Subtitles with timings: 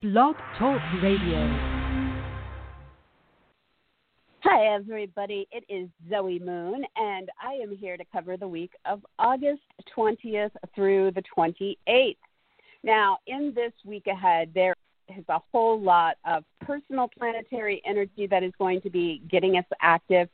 [0.00, 1.40] Blog Talk Radio.
[4.44, 5.48] Hi, everybody.
[5.50, 9.62] It is Zoe Moon, and I am here to cover the week of August
[9.96, 12.16] 20th through the 28th.
[12.84, 14.76] Now, in this week ahead, there
[15.08, 19.64] is a whole lot of personal planetary energy that is going to be getting us
[19.82, 20.28] active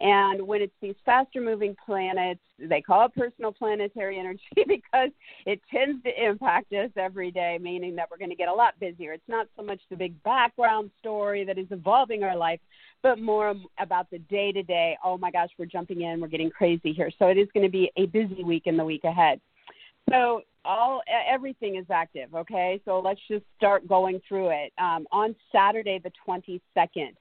[0.00, 5.10] and when it's these faster moving planets, they call it personal planetary energy because
[5.46, 8.78] it tends to impact us every day, meaning that we're going to get a lot
[8.78, 9.12] busier.
[9.12, 12.60] It's not so much the big background story that is evolving our life,
[13.02, 14.98] but more about the day to day.
[15.04, 17.10] Oh my gosh, we're jumping in, we're getting crazy here.
[17.18, 19.40] So it is going to be a busy week in the week ahead.
[20.10, 22.34] So all everything is active.
[22.34, 24.72] Okay, so let's just start going through it.
[24.78, 27.14] Um, on Saturday, the 22nd,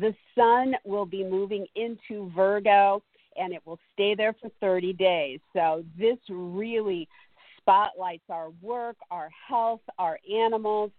[0.00, 3.02] the sun will be moving into Virgo
[3.36, 5.40] and it will stay there for 30 days.
[5.52, 7.08] So this really
[7.58, 10.90] spotlights our work, our health, our animals,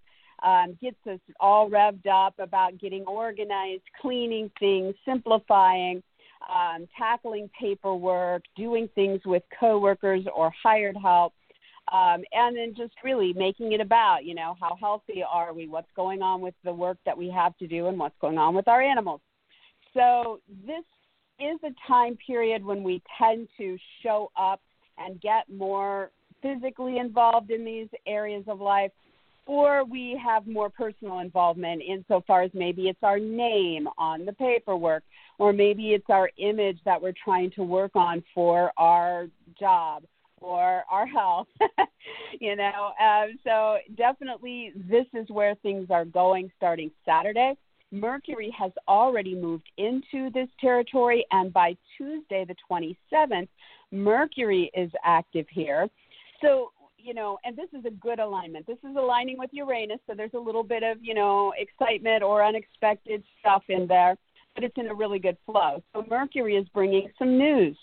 [0.43, 6.01] um, gets us all revved up about getting organized, cleaning things, simplifying,
[6.51, 11.33] um, tackling paperwork, doing things with coworkers or hired help,
[11.91, 15.67] um, and then just really making it about you know how healthy are we?
[15.67, 18.55] What's going on with the work that we have to do and what's going on
[18.55, 19.21] with our animals?
[19.93, 20.85] So this
[21.39, 24.61] is a time period when we tend to show up
[24.97, 28.91] and get more physically involved in these areas of life
[29.47, 35.03] or we have more personal involvement insofar as maybe it's our name on the paperwork
[35.39, 39.27] or maybe it's our image that we're trying to work on for our
[39.59, 40.03] job
[40.41, 41.47] for our health.
[42.41, 47.55] you know, um, so definitely this is where things are going starting Saturday.
[47.91, 53.47] Mercury has already moved into this territory, and by Tuesday, the 27th,
[53.91, 55.89] Mercury is active here.
[56.41, 58.65] So, you know, and this is a good alignment.
[58.65, 62.43] This is aligning with Uranus, so there's a little bit of, you know, excitement or
[62.43, 64.15] unexpected stuff in there,
[64.55, 65.83] but it's in a really good flow.
[65.93, 67.75] So, Mercury is bringing some news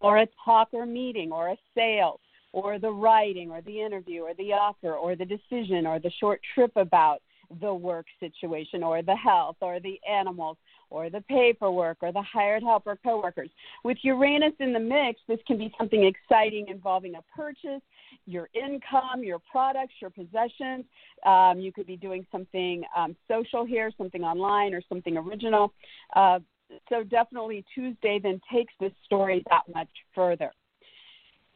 [0.00, 2.20] or a talk or meeting or a sale
[2.52, 6.40] or the writing or the interview or the offer or the decision or the short
[6.54, 7.20] trip about
[7.60, 10.56] the work situation or the health or the animals
[10.90, 13.50] or the paperwork or the hired help or coworkers.
[13.84, 17.82] With Uranus in the mix, this can be something exciting involving a purchase,
[18.26, 20.84] your income, your products, your possessions.
[21.24, 25.72] Um, you could be doing something um, social here, something online, or something original.
[26.14, 26.40] Uh,
[26.88, 30.50] so definitely Tuesday then takes this story that much further.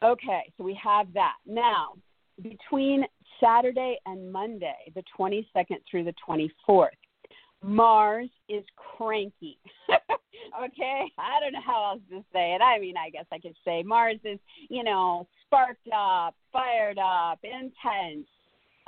[0.03, 1.35] Okay, so we have that.
[1.47, 1.95] Now,
[2.43, 3.05] between
[3.39, 6.89] Saturday and Monday, the 22nd through the 24th,
[7.63, 9.59] Mars is cranky.
[9.91, 12.63] okay, I don't know how else to say it.
[12.63, 14.39] I mean, I guess I could say Mars is,
[14.71, 18.27] you know, sparked up, fired up, intense,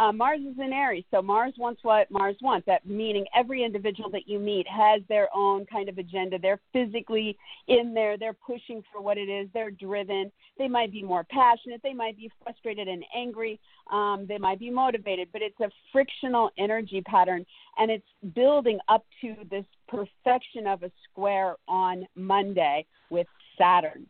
[0.02, 2.66] uh, Mars is in Aries, so Mars wants what Mars wants.
[2.66, 6.38] That meaning every individual that you meet has their own kind of agenda.
[6.40, 8.18] They're physically in there.
[8.18, 9.48] They're pushing for what it is.
[9.54, 10.32] They're driven.
[10.58, 11.80] They might be more passionate.
[11.84, 13.60] They might be frustrated and angry.
[13.92, 15.28] Um, they might be motivated.
[15.32, 17.46] But it's a frictional energy pattern,
[17.78, 24.06] and it's building up to this perfection of a square on Monday with Saturn.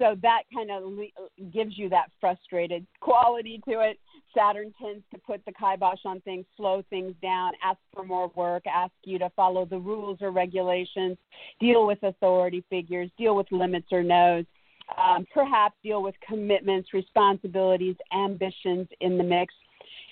[0.00, 3.98] So that kind of le- gives you that frustrated quality to it
[4.36, 8.64] Saturn tends to put the kibosh on things, slow things down, ask for more work,
[8.66, 11.16] ask you to follow the rules or regulations,
[11.58, 14.44] deal with authority figures, deal with limits or no's,
[14.96, 19.54] um, perhaps deal with commitments, responsibilities, ambitions in the mix.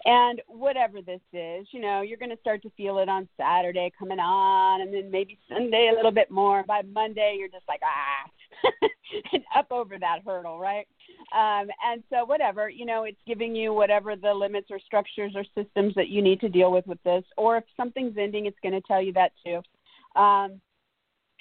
[0.08, 3.92] And whatever this is, you know, you're going to start to feel it on Saturday
[3.98, 6.64] coming on, and then maybe Sunday a little bit more.
[6.66, 8.88] By Monday, you're just like, ah,
[9.34, 10.86] and up over that hurdle, right?
[11.34, 15.44] Um, and so, whatever, you know, it's giving you whatever the limits or structures or
[15.54, 17.24] systems that you need to deal with with this.
[17.36, 19.60] Or if something's ending, it's going to tell you that too.
[20.18, 20.58] Um,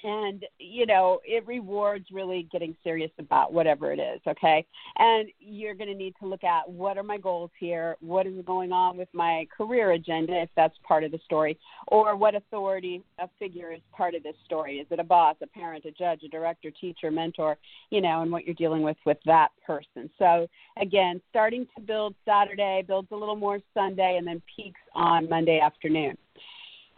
[0.04, 4.66] and you know it rewards really getting serious about whatever it is okay?
[4.98, 8.34] And you're going to need to look at what are my goals here what is
[8.46, 11.58] going on with my career agenda if that's part of the story
[11.88, 14.78] or what authority a figure is part of this story.
[14.78, 17.58] Is it a boss a parent a judge a director teacher mentor
[17.90, 20.10] you know and what you're dealing with with that person.
[20.18, 20.48] So
[20.82, 25.60] again starting to build saturday builds a little more sunday and then peaks on monday
[25.60, 26.18] afternoon.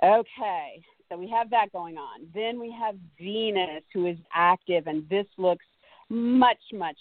[0.04, 2.28] Okay so we have that going on.
[2.34, 5.66] Then we have Venus, who is active, and this looks
[6.10, 6.98] much, much,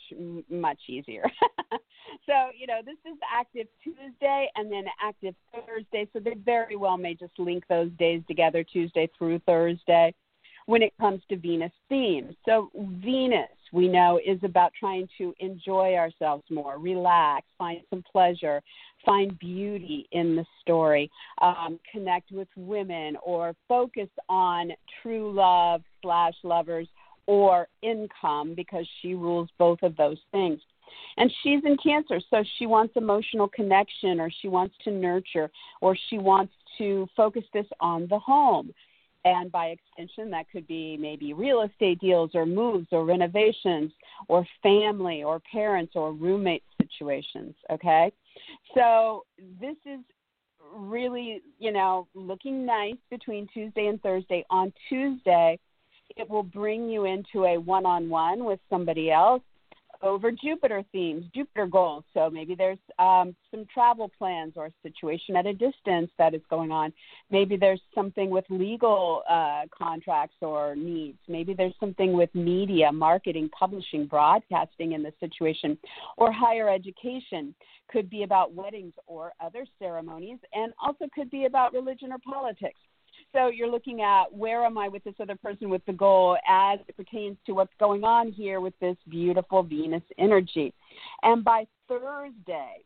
[0.51, 1.25] much easier.
[2.27, 6.09] so, you know, this is active Tuesday and then active Thursday.
[6.13, 10.15] So they very well may just link those days together, Tuesday through Thursday,
[10.67, 12.35] when it comes to Venus themes.
[12.45, 18.63] So, Venus, we know, is about trying to enjoy ourselves more, relax, find some pleasure,
[19.05, 21.11] find beauty in the story,
[21.41, 24.73] um, connect with women, or focus on
[25.03, 26.89] true love slash lovers
[27.27, 30.61] or income because she rules both of those things.
[31.19, 35.97] And she's in Cancer, so she wants emotional connection, or she wants to nurture, or
[36.09, 38.73] she wants to focus this on the home.
[39.25, 43.93] And by extension, that could be maybe real estate deals, or moves, or renovations,
[44.29, 47.55] or family, or parents, or roommate situations.
[47.71, 48.13] Okay?
[48.75, 49.25] So
[49.61, 50.01] this is
[50.75, 54.45] really, you know, looking nice between Tuesday and Thursday.
[54.51, 55.59] On Tuesday,
[56.17, 59.43] it will bring you into a one on one with somebody else
[60.03, 62.05] over Jupiter themes, Jupiter goals.
[62.15, 66.43] So maybe there's um, some travel plans or a situation at a distance that is
[66.49, 66.93] going on.
[67.31, 71.19] Maybe there's something with legal uh, contracts or needs.
[71.29, 75.79] Maybe there's something with media, marketing, publishing, broadcasting in the situation,
[76.17, 77.55] or higher education.
[77.91, 82.79] Could be about weddings or other ceremonies, and also could be about religion or politics.
[83.33, 86.79] So you're looking at where am I with this other person with the goal as
[86.89, 90.73] it pertains to what's going on here with this beautiful Venus energy.
[91.23, 92.83] And by Thursday,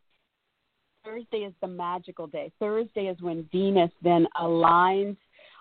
[1.04, 2.50] Thursday is the magical day.
[2.58, 5.16] Thursday is when Venus then aligns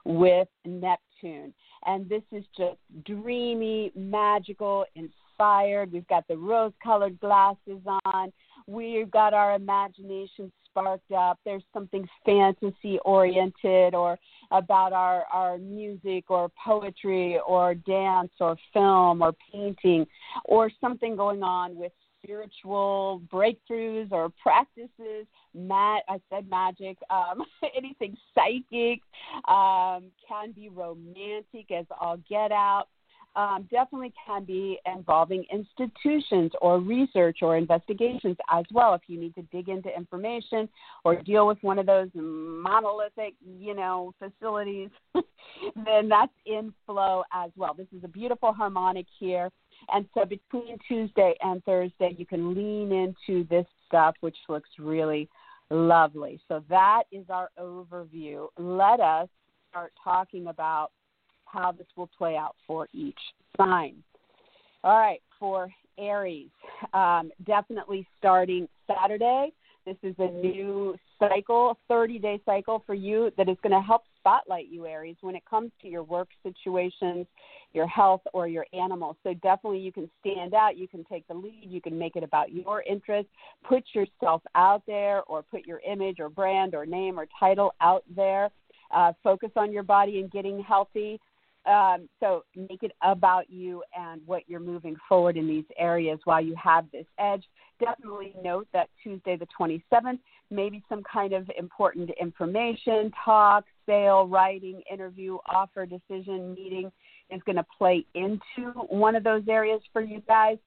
[0.06, 1.54] with Neptune.
[1.86, 5.92] And this is just dreamy, magical, inspired.
[5.92, 8.32] We've got the rose colored glasses on.
[8.68, 11.40] We've got our imagination sparked up.
[11.44, 14.18] There's something fantasy oriented or
[14.52, 20.06] about our, our music or poetry or dance or film or painting
[20.46, 25.26] or something going on with spiritual breakthroughs or practices.
[25.54, 26.98] Mat, I said magic.
[27.10, 27.44] Um,
[27.76, 29.02] anything psychic
[29.48, 32.88] um, can be romantic as all get out
[33.36, 38.94] um, definitely can be involving institutions or research or investigations as well.
[38.94, 40.68] If you need to dig into information
[41.06, 47.52] or deal with one of those monolithic, you know, facilities, then that's in flow as
[47.56, 47.74] well.
[47.74, 49.50] This is a beautiful harmonic here.
[49.94, 55.30] And so between Tuesday and Thursday, you can lean into this stuff, which looks really
[55.70, 56.40] lovely.
[56.48, 58.48] So that is our overview.
[58.58, 59.30] Let us
[59.70, 60.92] start talking about
[61.52, 63.20] how this will play out for each
[63.58, 63.96] sign.
[64.84, 66.50] All right, for Aries,
[66.94, 69.52] um, definitely starting Saturday.
[69.86, 74.04] This is a new cycle, 30 day cycle for you that is going to help
[74.20, 77.26] spotlight you, Aries, when it comes to your work situations,
[77.74, 79.16] your health, or your animals.
[79.24, 82.24] So definitely you can stand out, you can take the lead, you can make it
[82.24, 83.32] about your interests,
[83.68, 88.04] put yourself out there, or put your image or brand or name or title out
[88.16, 88.50] there.
[88.94, 91.20] Uh, focus on your body and getting healthy.
[91.66, 96.42] Um, so make it about you and what you're moving forward in these areas while
[96.42, 97.44] you have this edge.
[97.80, 100.20] Definitely note that Tuesday the 27th,
[100.50, 106.92] maybe some kind of important information, talk, sale, writing, interview, offer, decision, meeting
[107.30, 110.58] is going to play into one of those areas for you guys.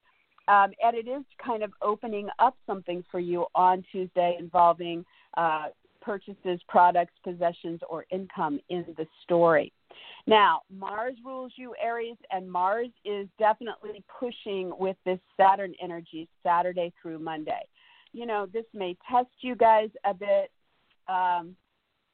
[0.47, 5.03] Um, and it is kind of opening up something for you on Tuesday involving
[5.37, 5.67] uh,
[6.01, 9.73] purchases, products, possessions, or income in the story.
[10.27, 16.91] Now, Mars rules you, Aries, and Mars is definitely pushing with this Saturn energy Saturday
[17.01, 17.61] through Monday.
[18.11, 20.51] You know, this may test you guys a bit,
[21.07, 21.55] um,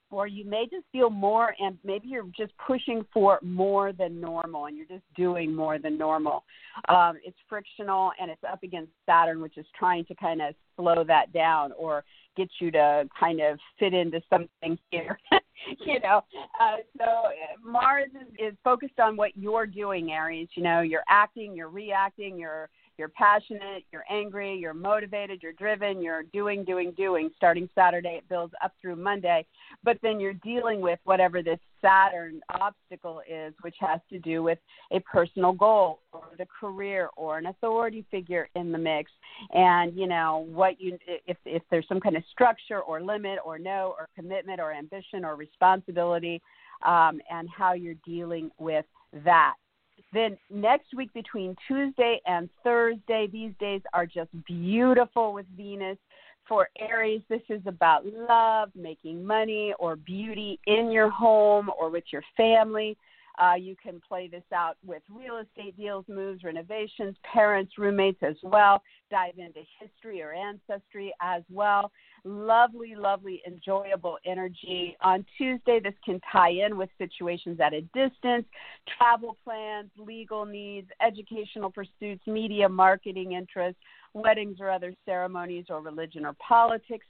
[0.09, 4.65] or you may just feel more, and maybe you're just pushing for more than normal,
[4.65, 6.43] and you're just doing more than normal.
[6.89, 11.05] Um, it's frictional, and it's up against Saturn, which is trying to kind of slow
[11.05, 12.03] that down or
[12.35, 15.17] get you to kind of fit into something here.
[15.85, 16.21] you know,
[16.59, 17.31] uh, so uh,
[17.63, 20.49] Mars is, is focused on what you're doing, Aries.
[20.55, 22.69] You know, you're acting, you're reacting, you're
[23.01, 27.31] you're passionate, you're angry, you're motivated, you're driven, you're doing, doing, doing.
[27.35, 29.43] Starting Saturday, it builds up through Monday.
[29.83, 34.59] But then you're dealing with whatever this Saturn obstacle is, which has to do with
[34.91, 39.09] a personal goal or the career or an authority figure in the mix.
[39.51, 43.57] And, you know, what you, if, if there's some kind of structure or limit or
[43.57, 46.39] no or commitment or ambition or responsibility,
[46.85, 48.85] um, and how you're dealing with
[49.25, 49.55] that.
[50.13, 55.97] Then next week between Tuesday and Thursday, these days are just beautiful with Venus.
[56.47, 62.03] For Aries, this is about love, making money, or beauty in your home or with
[62.11, 62.97] your family.
[63.41, 68.35] Uh, you can play this out with real estate deals, moves, renovations, parents, roommates as
[68.43, 68.81] well.
[69.09, 71.91] Dive into history or ancestry as well.
[72.23, 74.95] Lovely, lovely, enjoyable energy.
[75.01, 78.45] On Tuesday, this can tie in with situations at a distance,
[78.97, 83.81] travel plans, legal needs, educational pursuits, media marketing interests,
[84.13, 87.05] weddings or other ceremonies, or religion or politics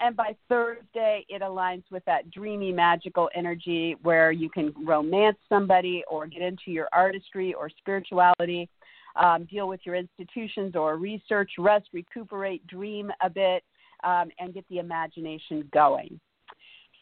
[0.00, 6.04] and by Thursday, it aligns with that dreamy, magical energy where you can romance somebody
[6.08, 8.68] or get into your artistry or spirituality,
[9.16, 13.64] um, deal with your institutions or research, rest, recuperate, dream a bit,
[14.04, 16.20] um, and get the imagination going.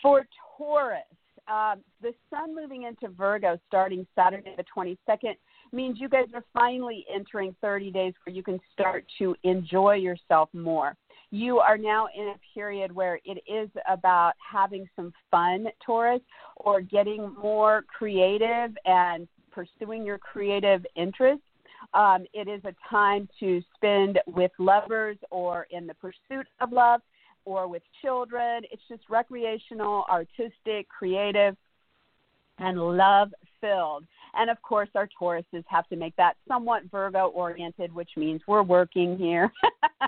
[0.03, 1.03] For Taurus,
[1.49, 5.35] um, the sun moving into Virgo starting Saturday the 22nd
[5.73, 10.49] means you guys are finally entering 30 days where you can start to enjoy yourself
[10.53, 10.97] more.
[11.31, 16.21] You are now in a period where it is about having some fun, Taurus,
[16.57, 21.45] or getting more creative and pursuing your creative interests.
[21.93, 27.01] Um, it is a time to spend with lovers or in the pursuit of love
[27.45, 28.63] or with children.
[28.71, 31.57] It's just recreational, artistic, creative,
[32.59, 34.05] and love filled.
[34.35, 38.63] And of course, our Tauruses have to make that somewhat Virgo oriented, which means we're
[38.63, 39.53] working here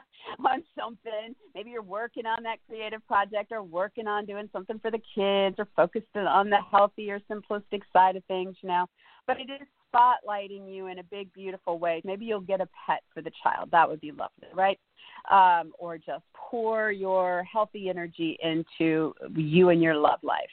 [0.45, 1.35] on something.
[1.55, 5.57] Maybe you're working on that creative project or working on doing something for the kids
[5.59, 8.87] or focused on the healthier, simplistic side of things, you know.
[9.27, 12.03] But it is spotlighting you in a big, beautiful way.
[12.05, 13.71] Maybe you'll get a pet for the child.
[13.73, 14.79] That would be lovely, right?
[15.31, 20.51] Um, or just pour your healthy energy into you and your love life.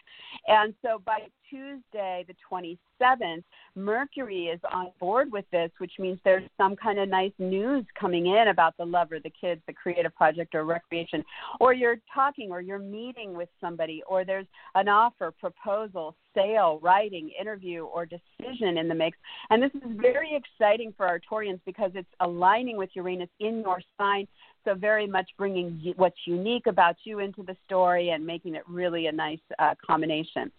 [0.48, 1.20] And so by
[1.53, 3.43] Tuesday, the 27th,
[3.75, 8.25] Mercury is on board with this, which means there's some kind of nice news coming
[8.25, 11.24] in about the lover, the kids, the creative project, or recreation.
[11.60, 17.29] Or you're talking or you're meeting with somebody, or there's an offer, proposal, sale, writing,
[17.39, 19.15] interview, or decision in the mix.
[19.51, 23.79] And this is very exciting for our Taurians because it's aligning with Uranus in your
[24.00, 24.27] sign.
[24.65, 29.05] So, very much bringing what's unique about you into the story and making it really
[29.07, 30.51] a nice uh, combination.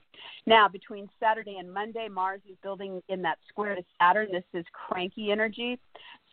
[0.47, 4.29] Now, between Saturday and Monday, Mars is building in that square to Saturn.
[4.33, 5.79] This is cranky energy.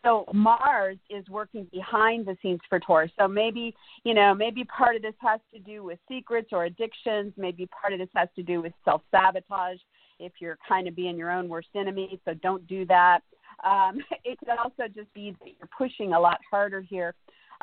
[0.03, 3.11] So Mars is working behind the scenes for Taurus.
[3.19, 7.33] So maybe, you know, maybe part of this has to do with secrets or addictions.
[7.37, 9.77] Maybe part of this has to do with self sabotage
[10.19, 12.19] if you're kind of being your own worst enemy.
[12.25, 13.19] So don't do that.
[13.63, 17.13] Um, it could also just be that you're pushing a lot harder here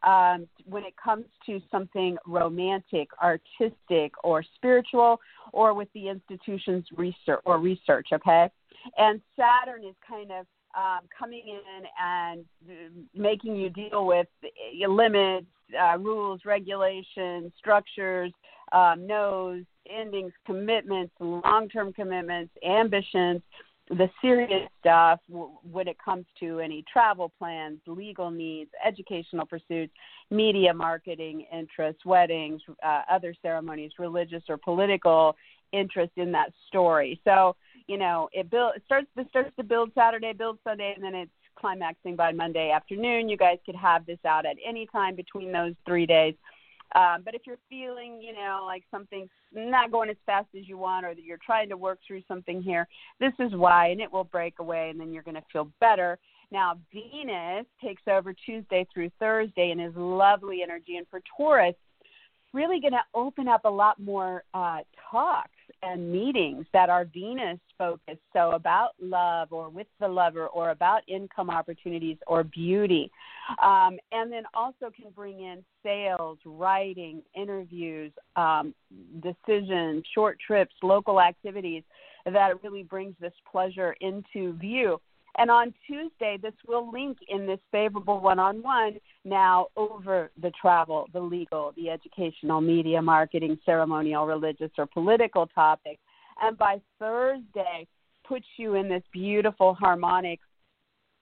[0.03, 5.21] um, when it comes to something romantic, artistic, or spiritual,
[5.53, 8.09] or with the institution's research or research.
[8.13, 8.49] Okay,
[8.97, 12.45] and Saturn is kind of um, coming in and
[13.15, 15.47] making you deal with uh, limits,
[15.81, 18.33] uh, rules, regulations, structures,
[18.73, 23.41] um, no's, endings, commitments, long-term commitments, ambitions
[23.91, 29.93] the serious stuff when it comes to any travel plans, legal needs, educational pursuits,
[30.31, 35.35] media marketing interests, weddings, uh, other ceremonies, religious or political
[35.73, 37.21] interest in that story.
[37.25, 41.03] So, you know, it build it starts it starts to build Saturday, build Sunday, and
[41.03, 43.29] then it's climaxing by Monday afternoon.
[43.29, 46.35] You guys could have this out at any time between those three days.
[46.95, 50.79] Um, but if you're feeling, you know, like something's not going as fast as you
[50.79, 52.89] want, or that you're trying to work through something here,
[53.21, 56.19] this is why, and it will break away, and then you're going to feel better.
[56.51, 61.75] Now, Venus takes over Tuesday through Thursday and is lovely energy, and for Taurus,
[62.55, 64.79] really going to open up a lot more uh,
[65.11, 65.51] talks
[65.83, 71.03] and meetings that are Venus focused, so about love or with the lover or about
[71.09, 73.11] income opportunities or beauty.
[73.63, 78.75] Um, and then also can bring in sales, writing, interviews, um,
[79.23, 81.83] decisions, short trips, local activities
[82.25, 85.01] that really brings this pleasure into view.
[85.39, 90.51] And on Tuesday, this will link in this favorable one on one now over the
[90.61, 96.01] travel, the legal, the educational, media, marketing, ceremonial, religious, or political topics.
[96.43, 97.87] And by Thursday,
[98.27, 100.41] puts you in this beautiful harmonic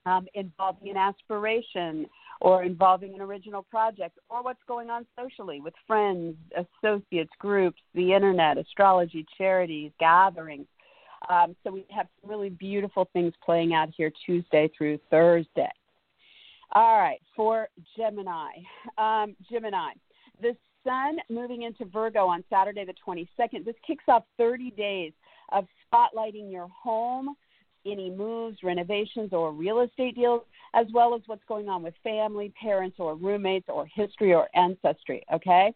[0.06, 2.06] um, involving an aspiration
[2.40, 8.12] or involving an original project or what's going on socially with friends, associates, groups, the
[8.12, 10.66] internet, astrology, charities, gatherings.
[11.28, 15.70] Um, so we have some really beautiful things playing out here Tuesday through Thursday.
[16.72, 18.50] All right, for Gemini.
[18.98, 19.92] Um, Gemini,
[20.40, 23.64] the sun moving into Virgo on Saturday the 22nd.
[23.64, 25.12] This kicks off 30 days
[25.52, 27.34] of spotlighting your home,
[27.84, 30.42] any moves, renovations, or real estate deals,
[30.74, 35.24] as well as what's going on with family, parents, or roommates, or history or ancestry.
[35.32, 35.72] Okay?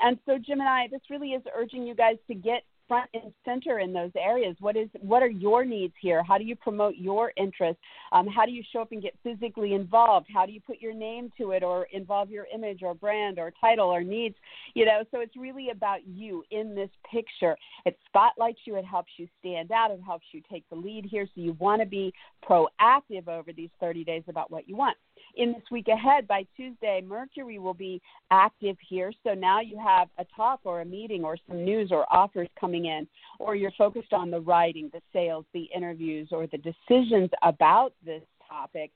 [0.00, 3.92] And so, Gemini, this really is urging you guys to get front and center in
[3.92, 4.56] those areas.
[4.58, 6.24] What is what are your needs here?
[6.24, 7.78] How do you promote your interest?
[8.10, 10.26] Um, how do you show up and get physically involved?
[10.34, 13.52] How do you put your name to it or involve your image or brand or
[13.60, 14.34] title or needs?
[14.74, 17.56] You know, so it's really about you in this picture.
[17.86, 18.74] It spotlights you.
[18.74, 19.92] It helps you stand out.
[19.92, 21.26] It helps you take the lead here.
[21.32, 22.12] So you want to be
[22.44, 24.96] proactive over these 30 days about what you want.
[25.36, 29.12] in this week ahead, by Tuesday, Mercury will be active here.
[29.22, 32.79] So now you have a talk or a meeting or some news or offers coming
[32.86, 33.06] in,
[33.38, 38.22] or you're focused on the writing, the sales, the interviews, or the decisions about this
[38.48, 38.90] topic.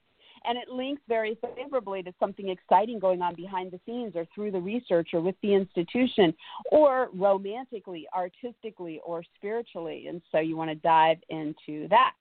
[0.46, 4.50] And it links very favorably to something exciting going on behind the scenes or through
[4.50, 6.34] the research or with the institution
[6.70, 10.06] or romantically, artistically, or spiritually.
[10.08, 12.12] And so you want to dive into that.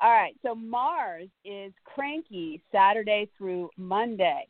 [0.00, 4.46] All right, so Mars is cranky Saturday through Monday.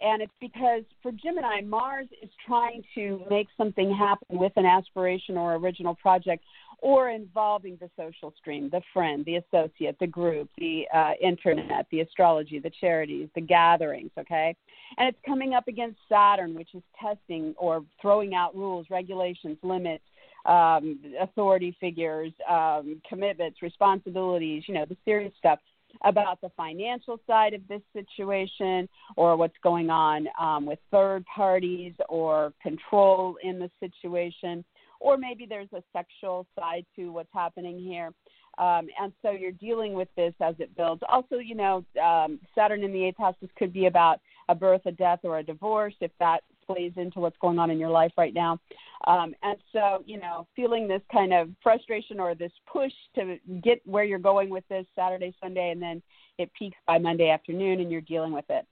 [0.00, 5.36] And it's because for Gemini, Mars is trying to make something happen with an aspiration
[5.36, 6.44] or original project
[6.80, 12.00] or involving the social stream, the friend, the associate, the group, the uh, internet, the
[12.00, 14.54] astrology, the charities, the gatherings, okay?
[14.98, 20.04] And it's coming up against Saturn, which is testing or throwing out rules, regulations, limits,
[20.44, 25.58] um, authority figures, um, commitments, responsibilities, you know, the serious stuff
[26.04, 31.94] about the financial side of this situation or what's going on um, with third parties
[32.08, 34.64] or control in the situation,
[35.00, 38.12] or maybe there's a sexual side to what's happening here.
[38.58, 41.02] Um, and so you're dealing with this as it builds.
[41.08, 44.80] Also, you know, um, Saturn in the eighth house, this could be about a birth,
[44.86, 48.12] a death, or a divorce if that plays into what's going on in your life
[48.16, 48.58] right now.
[49.06, 53.80] Um, and so, you know, feeling this kind of frustration or this push to get
[53.84, 56.02] where you're going with this Saturday, Sunday, and then
[56.38, 58.66] it peaks by Monday afternoon and you're dealing with it.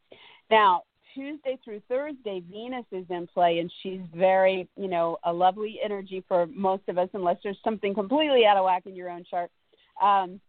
[0.50, 0.82] Now,
[1.14, 6.24] Tuesday through Thursday, Venus is in play, and she's very, you know, a lovely energy
[6.26, 9.50] for most of us, unless there's something completely out of whack in your own chart.
[10.02, 10.40] Um,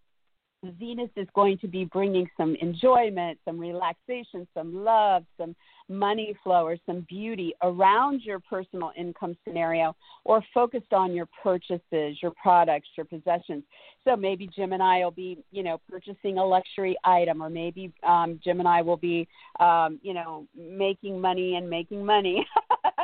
[0.74, 5.56] Venus is going to be bringing some enjoyment, some relaxation, some love, some
[5.88, 12.18] money flow, or some beauty around your personal income scenario or focused on your purchases,
[12.22, 13.64] your products, your possessions.
[14.04, 18.82] So maybe Gemini will be, you know, purchasing a luxury item, or maybe um, Gemini
[18.82, 19.28] will be,
[19.60, 22.46] um, you know, making money and making money.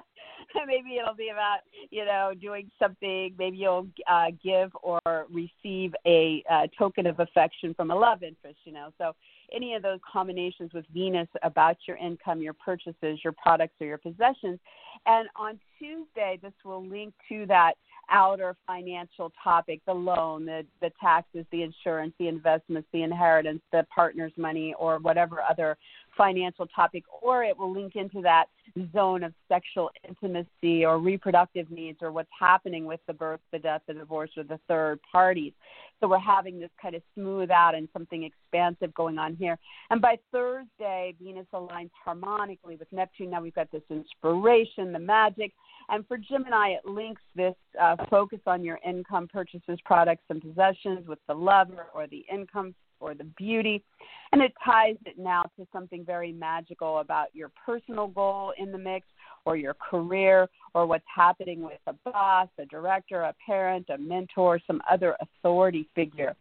[0.67, 3.33] maybe it'll be about you know doing something.
[3.37, 8.59] Maybe you'll uh, give or receive a uh, token of affection from a love interest.
[8.65, 9.13] You know, so
[9.53, 13.97] any of those combinations with Venus about your income, your purchases, your products, or your
[13.97, 14.59] possessions.
[15.05, 17.73] And on Tuesday, this will link to that
[18.09, 23.85] outer financial topic the loan, the, the taxes, the insurance, the investments, the inheritance, the
[23.93, 25.77] partner's money, or whatever other
[26.21, 28.45] financial topic, or it will link into that
[28.93, 33.81] zone of sexual intimacy or reproductive needs or what's happening with the birth, the death,
[33.87, 35.51] the divorce, or the third parties.
[35.99, 39.57] So we're having this kind of smooth out and something expansive going on here.
[39.89, 43.31] And by Thursday, Venus aligns harmonically with Neptune.
[43.31, 45.53] Now we've got this inspiration, the magic.
[45.89, 51.07] And for Gemini, it links this uh, focus on your income, purchases, products, and possessions
[51.07, 53.83] with the lover or the income or the beauty.
[54.31, 58.77] And it ties it now to something very magical about your personal goal in the
[58.77, 59.05] mix
[59.45, 64.59] or your career or what's happening with a boss, a director, a parent, a mentor,
[64.65, 66.35] some other authority figure.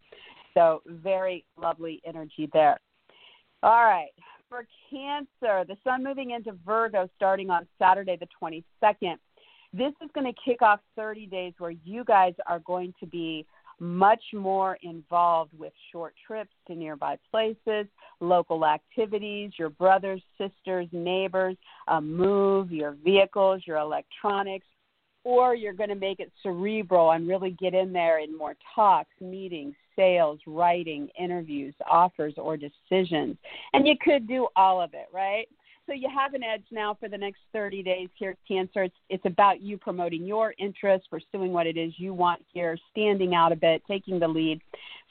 [0.55, 2.79] So, very lovely energy there.
[3.63, 4.11] All right.
[4.49, 9.15] For Cancer, the sun moving into Virgo starting on Saturday, the 22nd.
[9.73, 13.47] This is going to kick off 30 days where you guys are going to be
[13.81, 17.87] much more involved with short trips to nearby places,
[18.21, 21.57] local activities, your brothers, sisters, neighbors,
[21.89, 24.67] a move, your vehicles, your electronics,
[25.25, 29.11] or you're going to make it cerebral and really get in there in more talks,
[29.21, 33.37] meetings, sales, writing, interviews, offers, or decisions.
[33.73, 35.47] And you could do all of it, right?
[35.91, 38.85] So you have an edge now for the next 30 days here, at Cancer.
[38.85, 43.35] It's, it's about you promoting your interests, pursuing what it is you want here, standing
[43.35, 44.61] out a bit, taking the lead.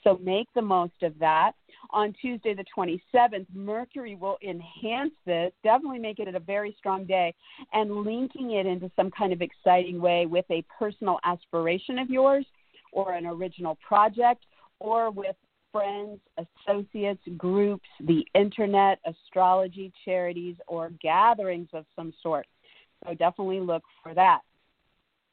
[0.06, 1.52] So make the most of that.
[1.89, 7.34] On Tuesday, the 27th, Mercury will enhance this, definitely make it a very strong day,
[7.74, 12.46] and linking it into some kind of exciting way with a personal aspiration of yours
[12.94, 14.46] or an original project
[14.80, 15.36] or with
[15.71, 22.47] friends, associates, groups, the internet, astrology, charities, or gatherings of some sort.
[23.05, 24.41] So definitely look for that.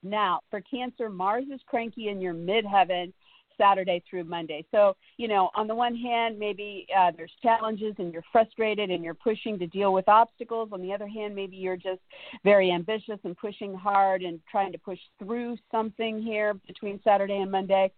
[0.02, 3.12] Now, for Cancer, Mars is cranky in your midheaven
[3.58, 4.64] Saturday through Monday.
[4.70, 9.02] So, you know, on the one hand, maybe uh, there's challenges and you're frustrated and
[9.02, 10.70] you're pushing to deal with obstacles.
[10.72, 12.00] On the other hand, maybe you're just
[12.44, 17.50] very ambitious and pushing hard and trying to push through something here between Saturday and
[17.50, 17.90] Monday.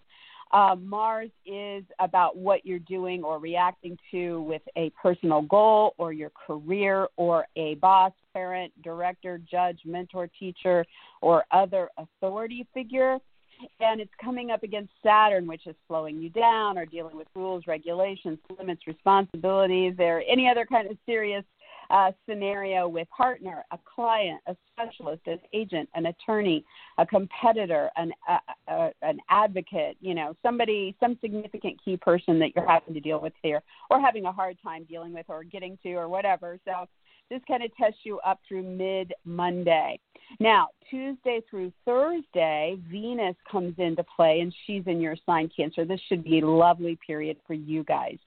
[0.51, 6.13] Uh, Mars is about what you're doing or reacting to with a personal goal or
[6.13, 10.85] your career or a boss, parent, director, judge, mentor, teacher,
[11.21, 13.19] or other authority figure.
[13.81, 17.67] and it's coming up against Saturn, which is slowing you down or dealing with rules,
[17.67, 21.45] regulations, limits, responsibilities, or any other kind of serious
[21.91, 26.65] uh, scenario with partner, a client, a specialist, an agent, an attorney,
[26.99, 28.13] a competitor, an
[29.03, 33.33] an advocate, you know, somebody, some significant key person that you're having to deal with
[33.43, 36.59] here, or having a hard time dealing with, or getting to, or whatever.
[36.65, 36.87] So
[37.31, 39.99] this kind of tests you up through mid Monday.
[40.41, 45.85] Now, Tuesday through Thursday, Venus comes into play and she's in your sign Cancer.
[45.85, 48.19] This should be a lovely period for you guys.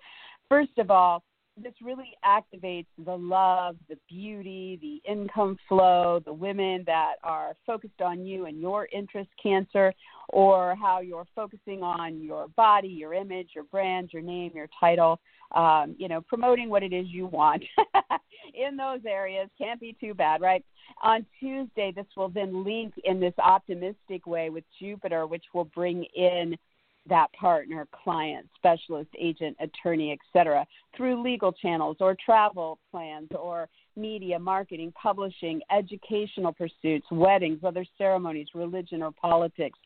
[0.50, 1.24] First of all,
[1.62, 8.02] this really activates the love, the beauty, the income flow, the women that are focused
[8.02, 9.94] on you and your interest, Cancer,
[10.30, 15.20] or how you're focusing on your body, your image, your brand, your name, your title,
[15.54, 17.64] um, you know, promoting what it is you want
[18.54, 19.50] in those areas.
[19.58, 20.64] Can't be too bad, right?
[21.04, 26.06] On Tuesday, this will then link in this optimistic way with Jupiter, which will bring
[26.16, 26.56] in
[27.08, 34.38] that partner, client, specialist, agent, attorney, etc., through legal channels or travel plans or media,
[34.40, 39.78] marketing, publishing, educational pursuits, weddings, whether ceremonies, religion, or politics.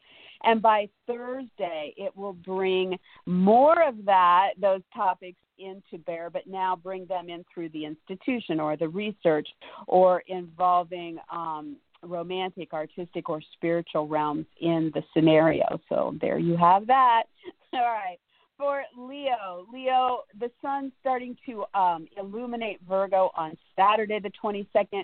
[0.44, 6.76] And by Thursday, it will bring more of that, those topics into bear, but now
[6.76, 9.48] bring them in through the institution or the research
[9.88, 15.80] or involving um, romantic, artistic, or spiritual realms in the scenario.
[15.90, 17.24] So there you have that.
[17.74, 18.18] All right.
[18.58, 25.04] For Leo, Leo, the sun's starting to um, illuminate Virgo on Saturday, the 22nd,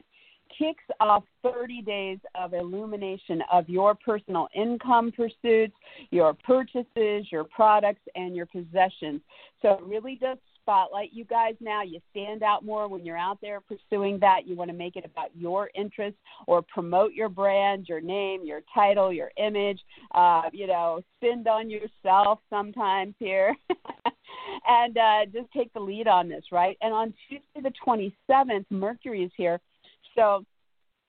[0.57, 5.73] kicks off 30 days of illumination of your personal income pursuits,
[6.11, 9.21] your purchases, your products, and your possessions.
[9.61, 11.83] So it really does spotlight you guys now.
[11.83, 14.47] You stand out more when you're out there pursuing that.
[14.47, 18.61] You want to make it about your interests or promote your brand, your name, your
[18.73, 19.79] title, your image.
[20.13, 23.55] Uh, you know, spend on yourself sometimes here.
[24.67, 26.77] and uh, just take the lead on this, right?
[26.81, 27.73] And on Tuesday the
[28.29, 29.59] 27th, Mercury is here.
[30.15, 30.45] So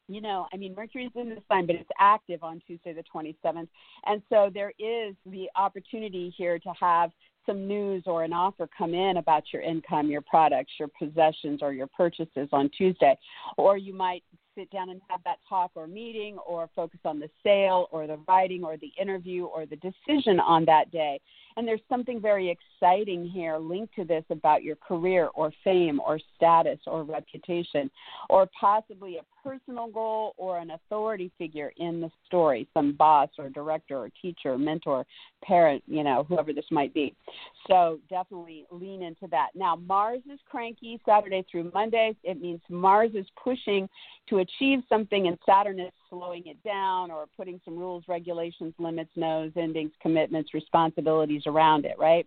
[0.09, 3.69] you know, I mean, Mercury's in the sign, but it's active on Tuesday, the 27th.
[4.05, 7.11] And so there is the opportunity here to have
[7.47, 11.73] some news or an offer come in about your income, your products, your possessions, or
[11.73, 13.17] your purchases on Tuesday.
[13.57, 14.23] Or you might
[14.55, 18.19] sit down and have that talk or meeting or focus on the sale or the
[18.29, 21.21] writing or the interview or the decision on that day.
[21.57, 26.19] And there's something very exciting here linked to this about your career or fame or
[26.37, 27.91] status or reputation
[28.29, 33.49] or possibly a personal goal or an authority figure in the story, some boss or
[33.49, 35.05] director or teacher, mentor,
[35.43, 37.15] parent, you know, whoever this might be.
[37.69, 39.49] So definitely lean into that.
[39.55, 42.17] Now, Mars is cranky Saturday through Monday.
[42.23, 43.89] It means Mars is pushing
[44.29, 49.11] to achieve something and Saturn is slowing it down or putting some rules, regulations, limits,
[49.17, 52.27] no's, endings, commitments, responsibilities around it, right?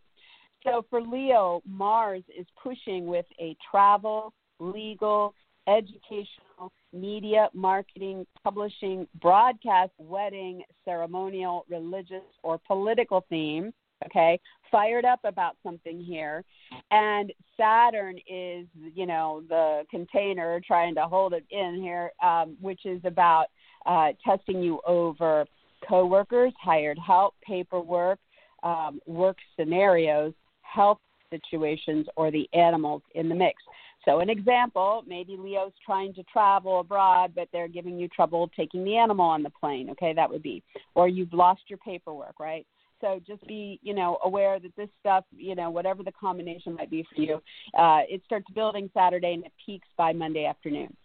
[0.63, 5.35] So for Leo, Mars is pushing with a travel, legal,
[5.67, 13.71] educational, media, marketing, publishing, broadcast, wedding, ceremonial, religious, or political theme.
[14.05, 14.39] Okay,
[14.71, 16.43] fired up about something here.
[16.91, 22.85] And Saturn is, you know, the container trying to hold it in here, um, which
[22.85, 23.45] is about
[23.85, 25.45] uh, testing you over
[25.87, 28.19] coworkers, hired help, paperwork,
[28.63, 33.61] um, work scenarios, health situations, or the animals in the mix.
[34.05, 38.83] So, an example maybe Leo's trying to travel abroad, but they're giving you trouble taking
[38.83, 39.89] the animal on the plane.
[39.91, 40.63] Okay, that would be.
[40.93, 42.65] Or you've lost your paperwork, right?
[43.01, 46.89] So just be, you know, aware that this stuff, you know, whatever the combination might
[46.89, 47.35] be for you,
[47.77, 50.95] uh, it starts building Saturday and it peaks by Monday afternoon.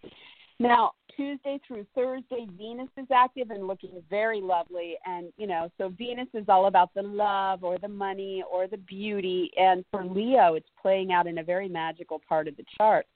[0.61, 4.96] Now, Tuesday through Thursday, Venus is active and looking very lovely.
[5.07, 8.77] And, you know, so Venus is all about the love or the money or the
[8.77, 9.51] beauty.
[9.57, 13.07] And for Leo, it's playing out in a very magical part of the chart.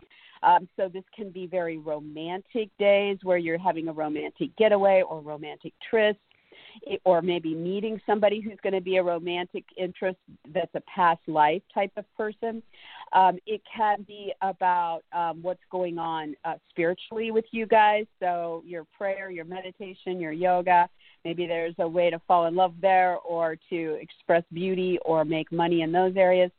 [0.43, 5.21] Um, so this can be very romantic days where you're having a romantic getaway or
[5.21, 6.19] romantic tryst
[7.05, 10.19] or maybe meeting somebody who's going to be a romantic interest
[10.53, 12.63] that's a past life type of person.
[13.13, 18.07] Um, it can be about um, what's going on uh, spiritually with you guys.
[18.21, 20.89] So, your prayer, your meditation, your yoga.
[21.25, 25.51] Maybe there's a way to fall in love there or to express beauty or make
[25.53, 26.51] money in those areas.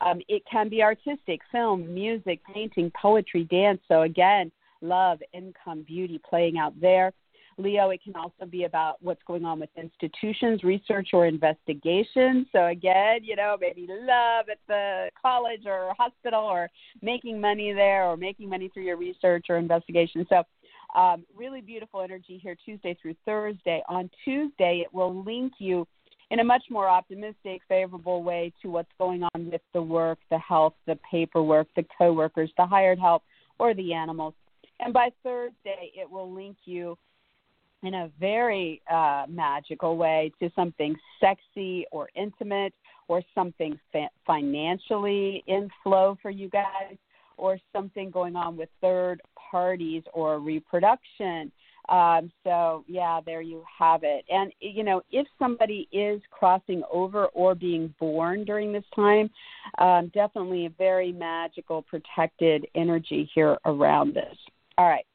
[0.00, 3.80] Um, it can be artistic, film, music, painting, poetry, dance.
[3.88, 7.12] So, again, love, income, beauty playing out there.
[7.58, 12.46] Leo, it can also be about what's going on with institutions, research, or investigation.
[12.52, 16.68] So, again, you know, maybe love at the college or hospital or
[17.02, 20.26] making money there or making money through your research or investigation.
[20.28, 20.42] So,
[20.94, 23.82] Um, really beautiful energy here Tuesday through Thursday.
[23.88, 25.86] On Tuesday, it will link you
[26.30, 30.38] in a much more optimistic, favorable way to what's going on with the work, the
[30.38, 33.22] health, the paperwork, the coworkers, the hired help,
[33.58, 34.34] or the animals.
[34.80, 36.96] And by Thursday, it will link you
[37.82, 42.72] in a very uh, magical way to something sexy or intimate
[43.08, 46.96] or something fa- financially in flow for you guys
[47.36, 51.52] or something going on with third parties or reproduction
[51.88, 54.24] um, so yeah, there you have it.
[54.28, 59.30] And you know, if somebody is crossing over or being born during this time,
[59.78, 64.36] um, definitely a very magical, protected energy here around this.
[64.78, 65.06] All right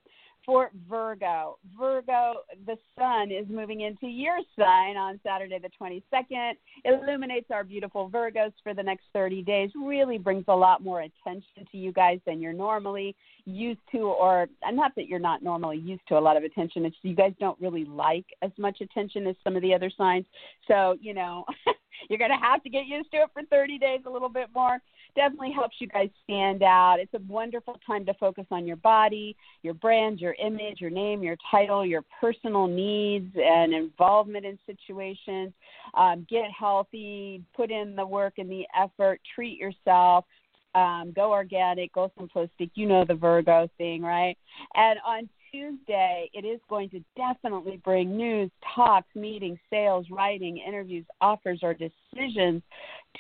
[0.46, 1.58] for Virgo.
[1.78, 2.34] Virgo,
[2.66, 6.54] the sun is moving into your sign on Saturday the 22nd.
[6.86, 9.70] Illuminates our beautiful Virgos for the next 30 days.
[9.76, 14.48] Really brings a lot more attention to you guys than you're normally used to, or
[14.72, 16.86] not that you're not normally used to a lot of attention.
[16.86, 20.26] It's you guys don't really like as much attention as some of the other signs.
[20.68, 21.46] So, you know,
[22.10, 24.48] you're going to have to get used to it for 30 days a little bit
[24.54, 24.80] more
[25.16, 26.98] definitely helps you guys stand out.
[27.00, 31.24] It's a wonderful time to focus on your body, your brand, your image, your name,
[31.24, 35.54] your title, your personal needs and involvement in situations.
[35.94, 40.26] Um, get healthy, put in the work and the effort, treat yourself.
[40.74, 42.72] Um, go organic, go simplistic.
[42.76, 44.38] You know the Virgo thing, right?
[44.76, 51.06] And on Tuesday, it is going to definitely bring news, talks, meetings, sales, writing, interviews,
[51.20, 52.62] offers, or decisions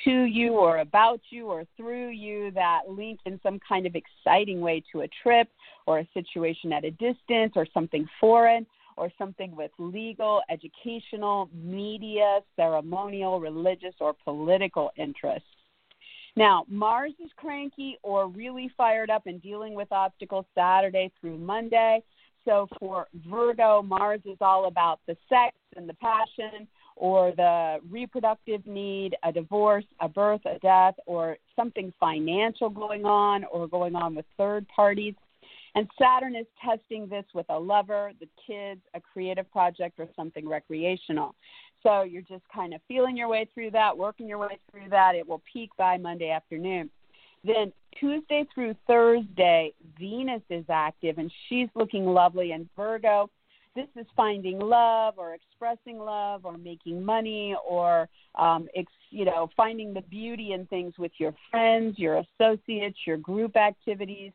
[0.06, 4.62] to you or about you or through you that link in some kind of exciting
[4.62, 5.50] way to a trip
[5.88, 8.66] or a situation at a distance or something foreign
[8.98, 15.48] or something with legal, educational, media, ceremonial, religious, or political interests.
[16.36, 22.02] Now, Mars is cranky or really fired up and dealing with obstacles Saturday through Monday.
[22.46, 28.66] So for Virgo, Mars is all about the sex and the passion or the reproductive
[28.68, 34.16] need, a divorce, a birth, a death, or something financial going on or going on
[34.16, 35.16] with third parties.
[35.74, 40.48] And Saturn is testing this with a lover, the kids, a creative project, or something
[40.48, 41.34] recreational.
[41.82, 45.16] So you're just kind of feeling your way through that, working your way through that.
[45.16, 46.90] It will peak by Monday afternoon.
[47.44, 52.52] Then Tuesday through Thursday, Venus is active and she's looking lovely.
[52.52, 53.30] And Virgo,
[53.76, 59.50] this is finding love or expressing love or making money or um, ex, you know
[59.56, 64.32] finding the beauty in things with your friends, your associates, your group activities,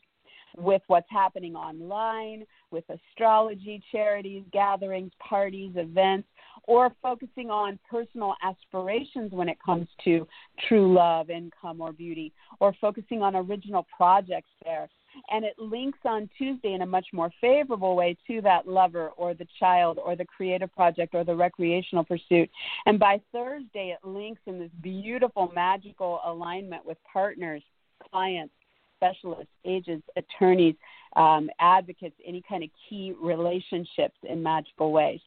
[0.56, 6.28] with what's happening online, with astrology, charities, gatherings, parties, events,
[6.64, 10.26] or focusing on personal aspirations when it comes to
[10.68, 14.88] true love, income, or beauty, or focusing on original projects there.
[15.30, 19.32] And it links on Tuesday in a much more favorable way to that lover or
[19.32, 22.50] the child or the creative project or the recreational pursuit.
[22.84, 27.62] And by Thursday, it links in this beautiful, magical alignment with partners,
[28.10, 28.52] clients,
[28.96, 30.74] specialists, agents, attorneys,
[31.14, 35.20] um, advocates, any kind of key relationships in magical ways.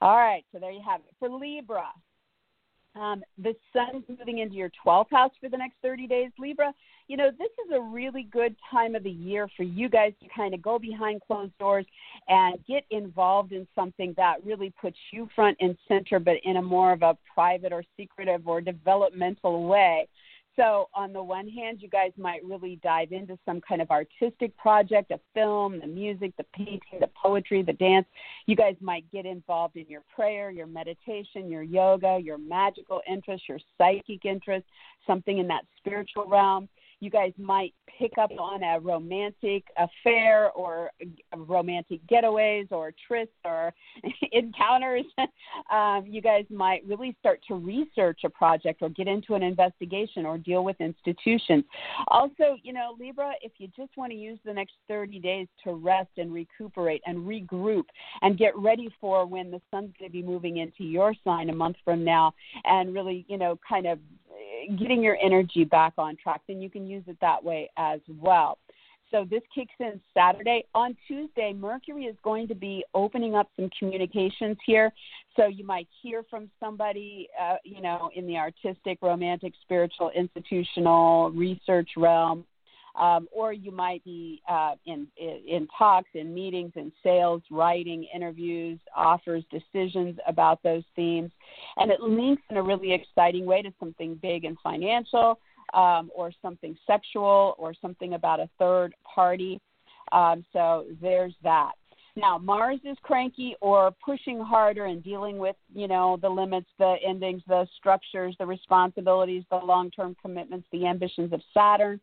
[0.00, 1.14] All right, so there you have it.
[1.18, 1.86] For Libra,
[2.96, 6.30] um, the sun is moving into your 12th house for the next 30 days.
[6.38, 6.72] Libra,
[7.08, 10.28] you know, this is a really good time of the year for you guys to
[10.34, 11.86] kind of go behind closed doors
[12.28, 16.62] and get involved in something that really puts you front and center, but in a
[16.62, 20.06] more of a private or secretive or developmental way.
[20.56, 24.56] So, on the one hand, you guys might really dive into some kind of artistic
[24.56, 28.06] project, a film, the music, the painting, the poetry, the dance.
[28.46, 33.48] You guys might get involved in your prayer, your meditation, your yoga, your magical interest,
[33.48, 34.64] your psychic interest,
[35.06, 36.68] something in that spiritual realm
[37.00, 40.90] you guys might pick up on a romantic affair or
[41.36, 43.72] romantic getaways or trysts or
[44.32, 45.04] encounters.
[45.72, 50.26] um, you guys might really start to research a project or get into an investigation
[50.26, 51.64] or deal with institutions.
[52.08, 55.74] Also, you know, Libra, if you just want to use the next 30 days to
[55.74, 57.84] rest and recuperate and regroup
[58.22, 61.54] and get ready for when the sun's going to be moving into your sign a
[61.54, 62.32] month from now
[62.64, 63.98] and really, you know, kind of
[64.78, 68.58] getting your energy back on track, then you can use it that way as well.
[69.10, 70.64] So this kicks in Saturday.
[70.74, 74.92] On Tuesday, Mercury is going to be opening up some communications here.
[75.36, 81.30] So you might hear from somebody, uh, you know, in the artistic, romantic, spiritual, institutional,
[81.30, 82.44] research realm
[82.96, 88.78] um, or you might be uh, in, in talks, in meetings, in sales, writing, interviews,
[88.94, 91.30] offers, decisions about those themes,
[91.76, 95.38] and it links in a really exciting way to something big and financial,
[95.72, 99.60] um, or something sexual, or something about a third party.
[100.12, 101.72] Um, so there's that.
[102.16, 106.94] Now, Mars is cranky or pushing harder and dealing with, you know, the limits, the
[107.04, 112.00] endings, the structures, the responsibilities, the long term commitments, the ambitions of Saturn,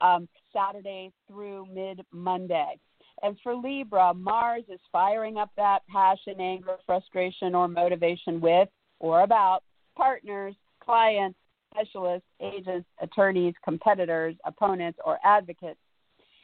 [0.00, 2.78] um, Saturday through mid Monday.
[3.22, 9.22] And for Libra, Mars is firing up that passion, anger, frustration, or motivation with or
[9.22, 9.62] about
[9.96, 11.38] partners, clients,
[11.72, 15.78] specialists, agents, attorneys, competitors, opponents, or advocates.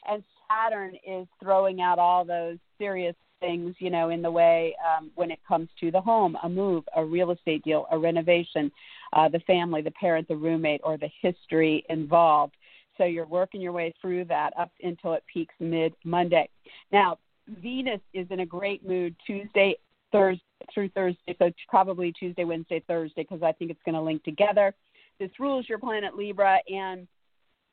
[0.08, 5.10] And Saturn is throwing out all those serious things, you know, in the way um,
[5.14, 8.70] when it comes to the home, a move, a real estate deal, a renovation,
[9.12, 12.55] uh, the family, the parent, the roommate, or the history involved.
[12.98, 16.48] So you're working your way through that up until it peaks mid Monday.
[16.92, 17.18] Now,
[17.62, 19.76] Venus is in a great mood Tuesday,
[20.12, 24.22] Thursday through Thursday, so probably Tuesday, Wednesday, Thursday, because I think it's going to link
[24.24, 24.74] together.
[25.18, 27.06] This rules your planet Libra, and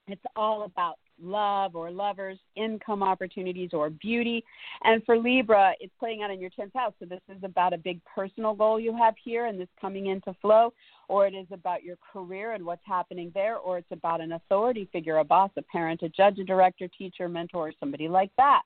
[0.07, 4.43] it's all about love or lovers, income opportunities, or beauty.
[4.83, 6.93] And for Libra, it's playing out in your 10th house.
[6.99, 10.35] So this is about a big personal goal you have here and this coming into
[10.41, 10.73] flow,
[11.07, 14.87] or it is about your career and what's happening there, or it's about an authority
[14.91, 18.63] figure, a boss, a parent, a judge, a director, teacher, mentor, somebody like that.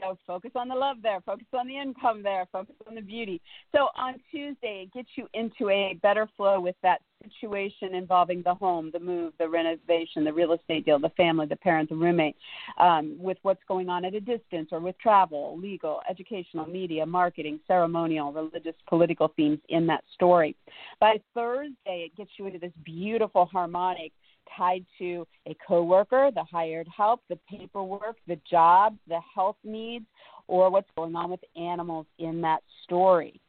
[0.00, 3.40] So focus on the love there, focus on the income there, focus on the beauty.
[3.72, 8.54] So on Tuesday, it gets you into a better flow with that situation involving the
[8.54, 12.36] home, the move, the renovation, the real estate deal, the family, the parent, the roommate,
[12.78, 17.60] um, with what's going on at a distance or with travel, legal, educational, media, marketing,
[17.66, 20.54] ceremonial, religious, political themes in that story.
[21.00, 24.12] By Thursday, it gets you into this beautiful harmonic
[24.56, 30.06] tied to a coworker, the hired help, the paperwork, the job, the health needs,
[30.48, 33.40] or what's going on with animals in that story.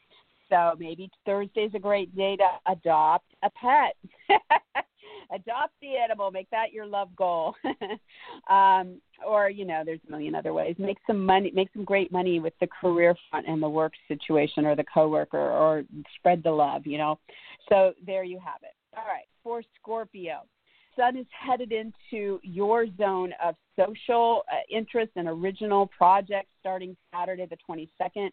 [0.49, 3.95] So maybe Thursday's a great day to adopt a pet.
[5.33, 7.53] adopt the animal, make that your love goal.
[8.49, 10.75] um, or, you know, there's a million other ways.
[10.77, 14.65] Make some money, make some great money with the career front and the work situation
[14.65, 15.83] or the coworker or
[16.17, 17.19] spread the love, you know.
[17.69, 18.73] So there you have it.
[18.95, 20.43] All right, for Scorpio
[20.97, 27.45] sun is headed into your zone of social uh, interest and original projects starting Saturday
[27.45, 28.29] the 22nd.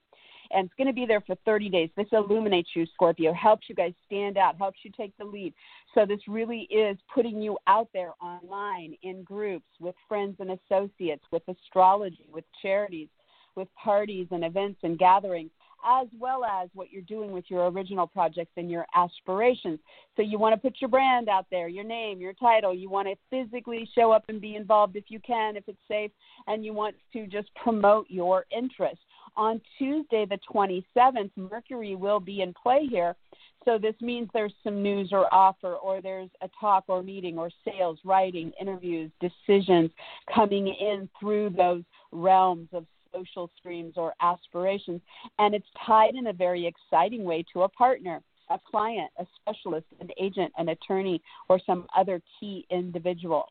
[0.51, 1.91] And it's going to be there for 30 days.
[1.97, 5.55] This illuminates you, Scorpio, helps you guys stand out, helps you take the lead.
[5.95, 11.25] So, this really is putting you out there online in groups with friends and associates,
[11.31, 13.09] with astrology, with charities,
[13.57, 15.51] with parties and events and gatherings
[15.85, 19.79] as well as what you're doing with your original projects and your aspirations.
[20.16, 22.75] So you want to put your brand out there, your name, your title.
[22.75, 26.11] You want to physically show up and be involved if you can, if it's safe,
[26.47, 28.99] and you want to just promote your interest.
[29.37, 33.16] On Tuesday, the 27th, Mercury will be in play here.
[33.64, 37.51] So this means there's some news or offer, or there's a talk or meeting, or
[37.64, 39.90] sales, writing, interviews, decisions
[40.33, 45.00] coming in through those realms of social streams or aspirations.
[45.38, 49.87] And it's tied in a very exciting way to a partner, a client, a specialist,
[50.00, 53.48] an agent, an attorney, or some other key individual.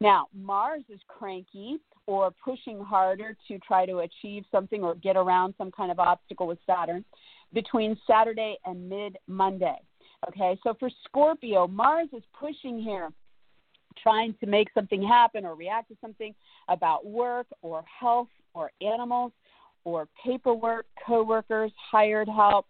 [0.00, 5.54] Now, Mars is cranky or pushing harder to try to achieve something or get around
[5.58, 7.04] some kind of obstacle with Saturn
[7.52, 9.76] between Saturday and mid Monday.
[10.28, 13.10] Okay, so for Scorpio, Mars is pushing here,
[14.02, 16.34] trying to make something happen or react to something
[16.68, 19.32] about work or health or animals
[19.84, 22.66] or paperwork, coworkers, hired help,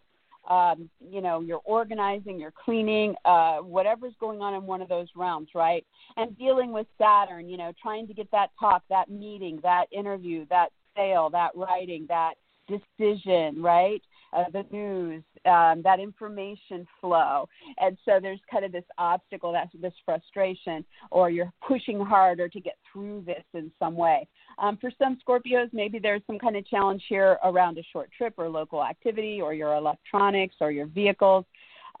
[0.49, 5.07] um, you know, you're organizing, you're cleaning, uh, whatever's going on in one of those
[5.15, 5.85] realms, right?
[6.17, 10.45] And dealing with Saturn, you know, trying to get that talk, that meeting, that interview,
[10.49, 12.35] that sale, that writing, that
[12.67, 14.01] decision, right?
[14.33, 17.47] uh, the news, um, that information flow.
[17.79, 22.59] And so there's kind of this obstacle, that's this frustration, or you're pushing harder to
[22.59, 24.27] get through this in some way.
[24.59, 28.33] Um, for some Scorpios, maybe there's some kind of challenge here around a short trip
[28.37, 31.45] or local activity, or your electronics or your vehicles.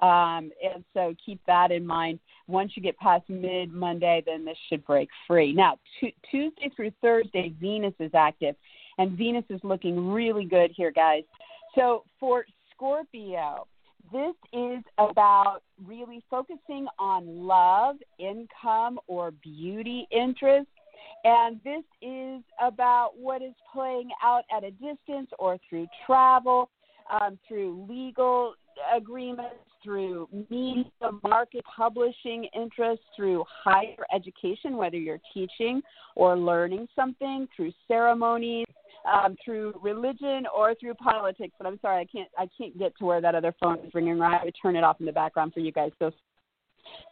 [0.01, 2.19] Um, and so keep that in mind.
[2.47, 5.53] Once you get past mid Monday, then this should break free.
[5.53, 8.55] Now, t- Tuesday through Thursday, Venus is active,
[8.97, 11.23] and Venus is looking really good here, guys.
[11.75, 13.67] So for Scorpio,
[14.11, 20.71] this is about really focusing on love, income, or beauty interests.
[21.23, 26.69] And this is about what is playing out at a distance or through travel,
[27.11, 28.55] um, through legal
[28.95, 30.85] agreements, through media,
[31.23, 35.81] market, publishing interests, through higher education, whether you're teaching
[36.15, 38.67] or learning something, through ceremonies,
[39.11, 41.53] um, through religion or through politics.
[41.57, 44.19] But I'm sorry, I can't I can't get to where that other phone is ringing.
[44.19, 45.91] Right, I would turn it off in the background for you guys.
[45.99, 46.11] So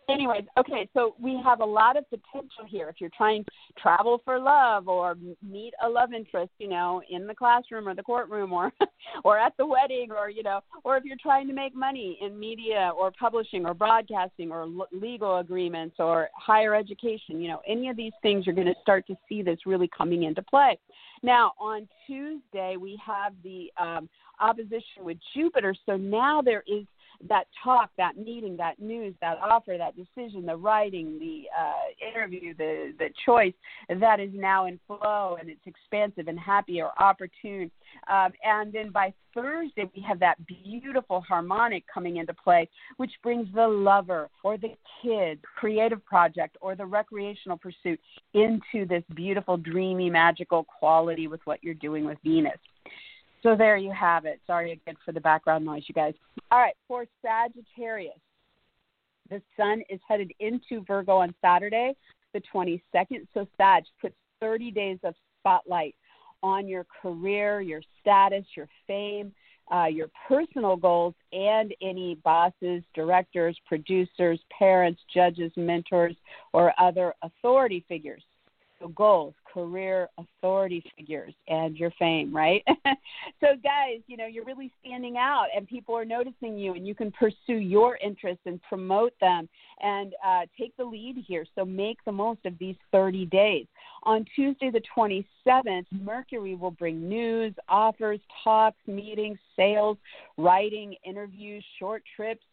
[0.09, 2.89] anyways, okay, so we have a lot of potential here.
[2.89, 3.51] If you're trying to
[3.81, 5.15] travel for love or
[5.47, 8.71] meet a love interest, you know, in the classroom or the courtroom or
[9.23, 12.39] or at the wedding or you know, or if you're trying to make money in
[12.39, 17.97] media or publishing or broadcasting or legal agreements or higher education, you know, any of
[17.97, 20.77] these things you're going to start to see this really coming into play.
[21.21, 24.09] Now, on Tuesday we have the um,
[24.39, 26.85] opposition with Jupiter, so now there is
[27.27, 32.53] that talk, that meeting, that news, that offer, that decision, the writing, the uh, interview,
[32.55, 33.53] the the choice
[33.99, 37.69] that is now in flow and it's expansive and happy or opportune.
[38.09, 43.47] Um, and then by Thursday we have that beautiful harmonic coming into play, which brings
[43.53, 47.99] the lover or the kid, creative project or the recreational pursuit
[48.33, 52.57] into this beautiful, dreamy, magical quality with what you're doing with Venus.
[53.41, 54.41] So there you have it.
[54.45, 56.13] Sorry again for the background noise, you guys.
[56.51, 58.19] All right, for Sagittarius,
[59.29, 61.95] the sun is headed into Virgo on Saturday,
[62.33, 63.27] the 22nd.
[63.33, 65.95] So Sag puts 30 days of spotlight
[66.41, 69.31] on your career, your status, your fame,
[69.73, 76.15] uh, your personal goals, and any bosses, directors, producers, parents, judges, mentors,
[76.53, 78.23] or other authority figures.
[78.81, 82.63] So goals, career, authority figures, and your fame, right?
[82.85, 86.95] so guys, you know, you're really standing out and people are noticing you and you
[86.95, 89.49] can pursue your interests and promote them
[89.81, 91.45] and uh, take the lead here.
[91.55, 93.65] So make the most of these 30 days.
[94.03, 99.97] On Tuesday the 27th, Mercury will bring news, offers, talks, meetings, sales,
[100.37, 102.45] writing, interviews, short trips,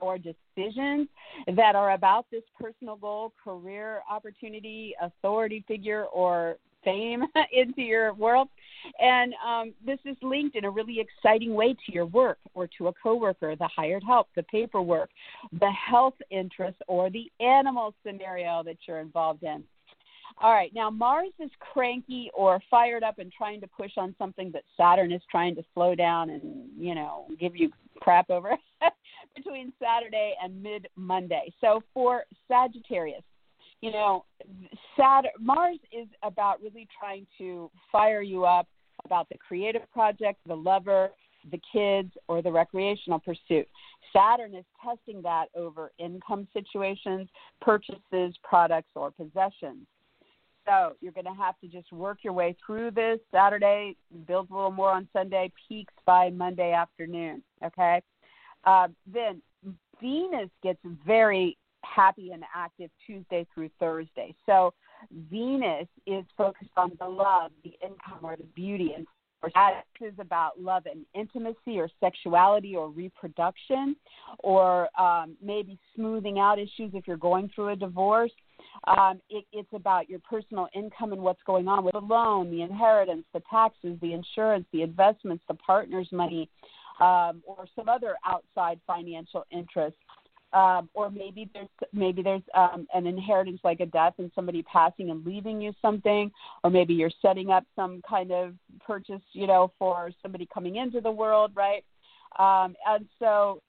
[0.00, 1.08] or decisions
[1.54, 8.48] that are about this personal goal, career opportunity, authority figure, or fame into your world.
[9.00, 12.88] And um, this is linked in a really exciting way to your work or to
[12.88, 15.10] a coworker, the hired help, the paperwork,
[15.60, 19.64] the health interest, or the animal scenario that you're involved in.
[20.38, 24.52] All right, now Mars is cranky or fired up and trying to push on something
[24.52, 27.70] that Saturn is trying to slow down and, you know, give you
[28.00, 28.50] crap over
[29.36, 31.52] between Saturday and mid Monday.
[31.60, 33.22] So for Sagittarius,
[33.80, 34.26] you know,
[34.98, 38.68] Saturn, Mars is about really trying to fire you up
[39.06, 41.10] about the creative project, the lover,
[41.50, 43.66] the kids, or the recreational pursuit.
[44.12, 47.28] Saturn is testing that over income situations,
[47.60, 49.86] purchases, products, or possessions.
[50.66, 53.96] So you're going to have to just work your way through this Saturday,
[54.26, 57.42] build a little more on Sunday, peaks by Monday afternoon.
[57.64, 58.02] Okay.
[58.64, 59.40] Uh, then
[60.00, 64.34] Venus gets very happy and active Tuesday through Thursday.
[64.44, 64.74] So
[65.30, 69.06] Venus is focused on the love, the income, or the beauty, and
[69.54, 73.94] that is about love and intimacy or sexuality or reproduction
[74.40, 78.32] or um, maybe smoothing out issues if you're going through a divorce
[78.86, 82.62] um, it, it's about your personal income and what's going on with the loan, the
[82.62, 86.48] inheritance, the taxes, the insurance, the investments, the partner's money,
[87.00, 89.96] um, or some other outside financial interest.
[90.52, 95.10] Um, or maybe there's maybe there's um, an inheritance like a death and somebody passing
[95.10, 96.30] and leaving you something,
[96.62, 98.54] or maybe you're setting up some kind of
[98.86, 101.84] purchase, you know, for somebody coming into the world, right?
[102.38, 103.60] Um, and so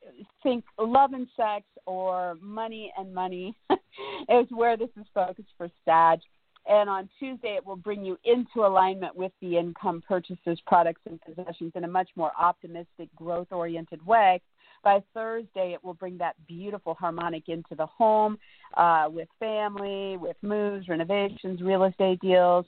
[0.43, 3.55] think love and sex or money and money
[4.29, 6.19] is where this is focused for Sag.
[6.69, 11.19] And on Tuesday, it will bring you into alignment with the income purchases, products, and
[11.21, 14.41] possessions in a much more optimistic, growth oriented way.
[14.83, 18.37] By Thursday, it will bring that beautiful harmonic into the home
[18.75, 22.65] uh, with family, with moves, renovations, real estate deals,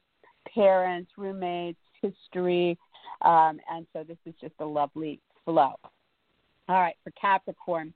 [0.54, 2.78] parents, roommates, history.
[3.22, 5.74] Um, and so this is just a lovely flow.
[6.70, 7.94] All right, for Capricorn.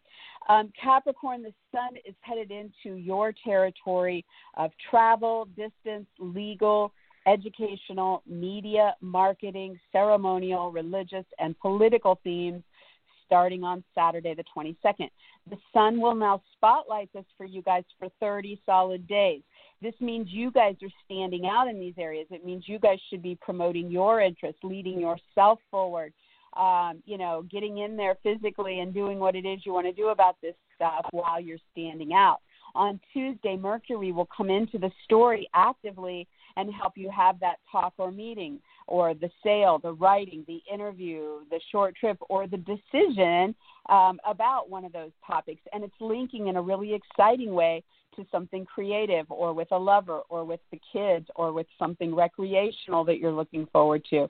[0.50, 4.26] Um, Capricorn, the sun is headed into your territory
[4.58, 6.92] of travel, distance, legal,
[7.28, 12.64] educational, media, marketing, ceremonial, religious, and political themes
[13.26, 15.10] starting on Saturday, the 22nd.
[15.50, 19.42] The sun will now spotlight this for you guys for 30 solid days.
[19.82, 22.28] This means you guys are standing out in these areas.
[22.32, 26.12] It means you guys should be promoting your interests, leading yourself forward,
[26.56, 29.94] um, you know, getting in there physically and doing what it is you want to
[29.94, 32.40] do about this stuff while you're standing out.
[32.76, 36.28] On Tuesday, Mercury will come into the story actively
[36.58, 41.40] and help you have that talk or meeting, or the sale, the writing, the interview,
[41.50, 43.56] the short trip, or the decision
[43.90, 45.62] um, about one of those topics.
[45.72, 47.84] And it's linking in a really exciting way
[48.16, 53.04] to something creative, or with a lover, or with the kids, or with something recreational
[53.04, 54.30] that you're looking forward to.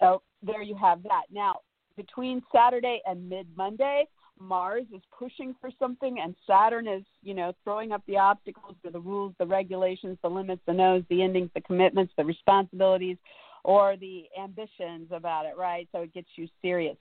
[0.00, 1.24] So there you have that.
[1.32, 1.60] Now,
[1.96, 4.06] between Saturday and mid Monday,
[4.38, 8.90] Mars is pushing for something and Saturn is, you know, throwing up the obstacles or
[8.90, 13.16] the rules, the regulations, the limits, the no's, the endings, the commitments, the responsibilities,
[13.62, 15.88] or the ambitions about it, right?
[15.92, 16.96] So it gets you serious.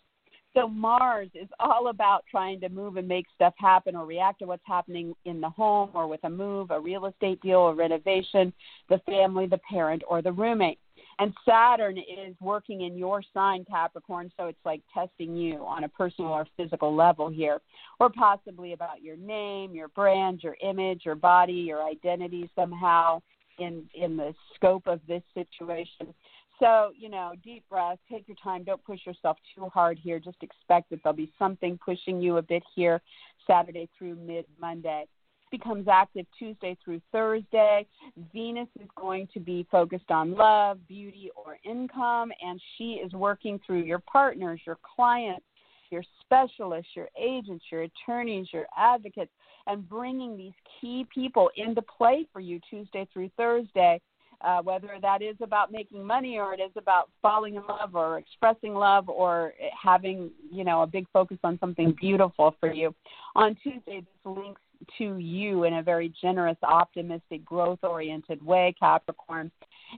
[0.53, 4.45] So Mars is all about trying to move and make stuff happen or react to
[4.45, 8.53] what's happening in the home or with a move, a real estate deal, a renovation,
[8.87, 10.77] the family, the parent, or the roommate.
[11.19, 15.89] And Saturn is working in your sign, Capricorn, so it's like testing you on a
[15.89, 17.59] personal or physical level here,
[17.99, 23.21] or possibly about your name, your brand, your image, your body, your identity somehow
[23.59, 26.13] in in the scope of this situation.
[26.59, 30.19] So, you know, deep breath, take your time, don't push yourself too hard here.
[30.19, 33.01] Just expect that there'll be something pushing you a bit here
[33.45, 35.05] Saturday through mid Monday
[35.53, 37.85] becomes active Tuesday through Thursday.
[38.33, 43.59] Venus is going to be focused on love, beauty, or income, and she is working
[43.65, 45.45] through your partners, your clients,
[45.91, 49.29] your specialists, your agents, your attorneys, your advocates,
[49.67, 54.01] and bringing these key people into play for you Tuesday through Thursday.
[54.41, 58.17] Uh, whether that is about making money or it is about falling in love or
[58.17, 62.93] expressing love or having you know a big focus on something beautiful for you
[63.35, 64.59] on tuesday this links
[64.97, 69.51] to you in a very generous, optimistic, growth oriented way, Capricorn,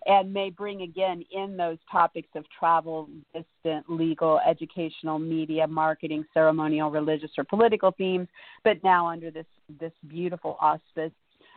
[0.06, 6.92] and may bring again in those topics of travel, distant, legal, educational, media, marketing, ceremonial,
[6.92, 8.28] religious, or political themes,
[8.64, 9.46] but now under this,
[9.80, 11.12] this beautiful auspice.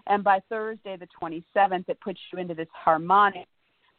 [0.06, 3.46] And by Thursday, the 27th, it puts you into this harmonic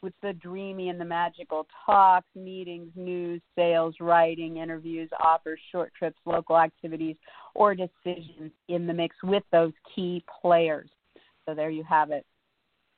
[0.02, 6.18] with the dreamy and the magical talks, meetings, news, sales, writing, interviews, offers, short trips,
[6.26, 7.16] local activities,
[7.54, 10.90] or decisions in the mix with those key players.
[11.46, 12.26] So there you have it.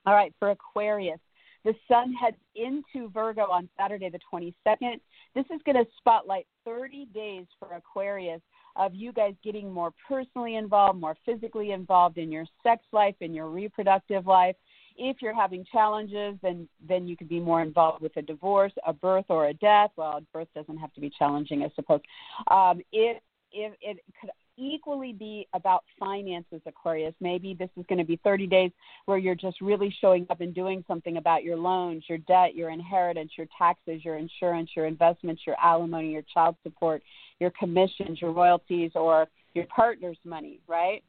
[0.05, 1.19] All right, for Aquarius,
[1.63, 4.99] the sun heads into Virgo on Saturday, the 22nd.
[5.35, 8.41] This is going to spotlight 30 days for Aquarius
[8.75, 13.33] of you guys getting more personally involved, more physically involved in your sex life, in
[13.33, 14.55] your reproductive life,
[15.03, 18.93] if you're having challenges, then then you could be more involved with a divorce, a
[18.93, 19.89] birth, or a death.
[19.95, 22.01] Well, birth doesn't have to be challenging, I suppose.
[22.49, 23.17] Um, if
[23.51, 27.15] if it could equally be about finances, Aquarius.
[27.19, 28.71] Maybe this is going to be 30 days
[29.05, 32.69] where you're just really showing up and doing something about your loans, your debt, your
[32.69, 37.01] inheritance, your taxes, your insurance, your investments, your alimony, your child support,
[37.39, 41.03] your commissions, your royalties, or your partner's money, right?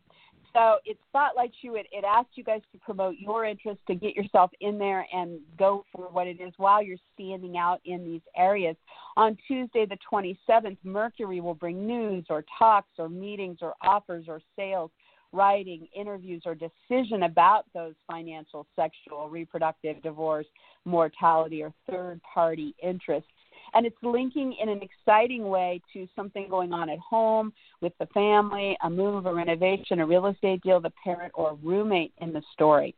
[0.52, 1.76] So it spotlights you.
[1.76, 5.40] It, it asks you guys to promote your interest, to get yourself in there and
[5.58, 8.76] go for what it is while you're standing out in these areas.
[9.16, 14.40] On Tuesday, the 27th, Mercury will bring news or talks or meetings or offers or
[14.56, 14.90] sales,
[15.32, 20.46] writing, interviews, or decision about those financial, sexual, reproductive, divorce,
[20.84, 23.28] mortality, or third party interests
[23.74, 28.06] and it's linking in an exciting way to something going on at home with the
[28.06, 32.42] family, a move, a renovation, a real estate deal, the parent or roommate in the
[32.52, 32.94] story.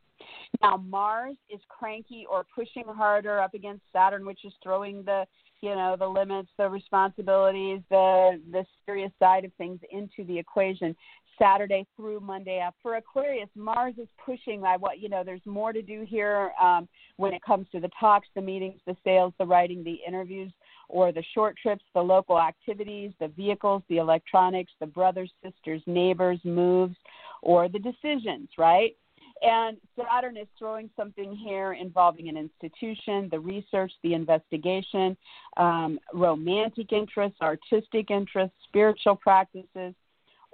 [0.61, 5.25] Now Mars is cranky or pushing harder up against Saturn, which is throwing the
[5.61, 10.95] you know the limits, the responsibilities, the the serious side of things into the equation.
[11.37, 12.65] Saturday through Monday.
[12.81, 14.63] For Aquarius, Mars is pushing.
[14.63, 15.23] I what you know.
[15.23, 18.95] There's more to do here um, when it comes to the talks, the meetings, the
[19.03, 20.51] sales, the writing, the interviews,
[20.89, 26.39] or the short trips, the local activities, the vehicles, the electronics, the brothers, sisters, neighbors,
[26.43, 26.95] moves,
[27.41, 28.49] or the decisions.
[28.57, 28.95] Right.
[29.41, 35.17] And Saturn is throwing something here involving an institution, the research, the investigation,
[35.57, 39.93] um, romantic interests, artistic interests, spiritual practices,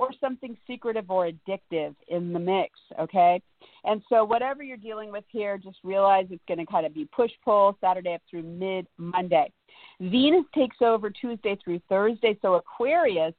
[0.02, 3.40] or something secretive or addictive in the mix, okay?
[3.84, 7.08] And so, whatever you're dealing with here, just realize it's going to kind of be
[7.16, 9.54] push pull Saturday up through mid Monday.
[10.00, 12.36] Venus takes over Tuesday through Thursday.
[12.42, 13.36] So, Aquarius,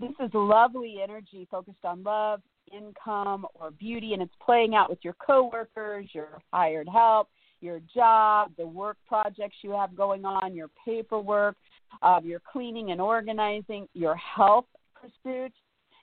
[0.00, 4.98] this is lovely energy focused on love, income, or beauty, and it's playing out with
[5.00, 7.28] your coworkers, your hired help,
[7.62, 11.56] your job, the work projects you have going on, your paperwork,
[12.02, 15.56] uh, your cleaning and organizing, your health pursuits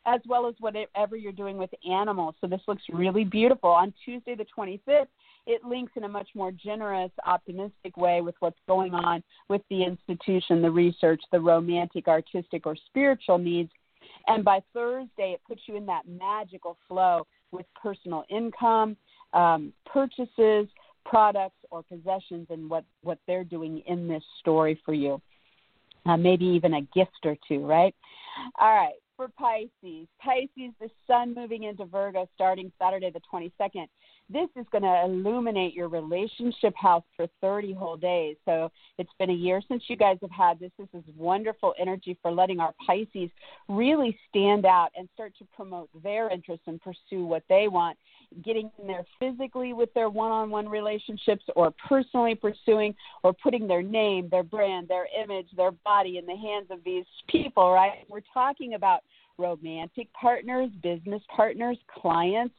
[0.10, 2.34] as well as whatever you're doing with animals.
[2.42, 3.70] So this looks really beautiful.
[3.70, 5.08] On Tuesday, the 25th,
[5.46, 9.84] it links in a much more generous, optimistic way with what's going on with the
[9.84, 13.70] institution, the research, the romantic, artistic, or spiritual needs.
[14.28, 18.98] And by Thursday, it puts you in that magical flow with personal income,
[19.34, 20.68] um, purchases,
[21.06, 25.22] products, or possessions, and what, what they're doing in this story for you.
[26.06, 27.94] Uh, maybe even a gift or two, right?
[28.60, 30.08] All right for Pisces.
[30.24, 33.88] Pisces, the sun moving into Virgo starting Saturday the 22nd.
[34.30, 38.36] This is going to illuminate your relationship house for 30 whole days.
[38.46, 40.72] So it's been a year since you guys have had this.
[40.78, 43.32] This is wonderful energy for letting our Pisces
[43.68, 47.98] really stand out and start to promote their interests and pursue what they want,
[48.44, 53.68] getting in there physically with their one on one relationships or personally pursuing or putting
[53.68, 58.06] their name, their brand, their image, their body in the hands of these people, right?
[58.08, 59.02] We're talking about
[59.40, 62.54] romantic partners, business partners, clients,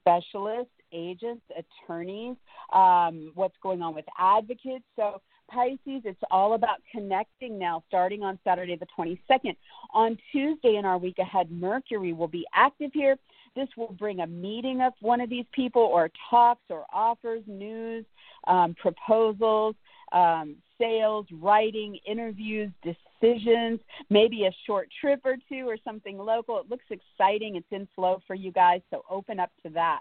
[0.00, 2.36] specialists, agents, attorneys,
[2.72, 4.84] um, what's going on with advocates.
[4.96, 5.20] So,
[5.50, 9.56] Pisces, it's all about connecting now, starting on Saturday the 22nd.
[9.92, 13.16] On Tuesday in our week ahead, Mercury will be active here.
[13.54, 18.04] This will bring a meeting of one of these people, or talks, or offers, news,
[18.46, 19.76] um, proposals,
[20.12, 23.80] um, sales, writing, interviews, decisions,
[24.10, 26.58] maybe a short trip or two or something local.
[26.58, 27.56] It looks exciting.
[27.56, 30.00] It's in flow for you guys, so open up to that.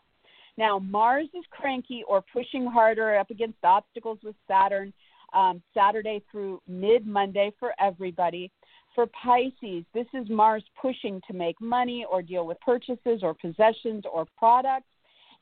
[0.57, 4.93] Now, Mars is cranky or pushing harder up against obstacles with Saturn
[5.33, 8.51] um, Saturday through mid Monday for everybody.
[8.93, 14.03] For Pisces, this is Mars pushing to make money or deal with purchases or possessions
[14.11, 14.85] or products,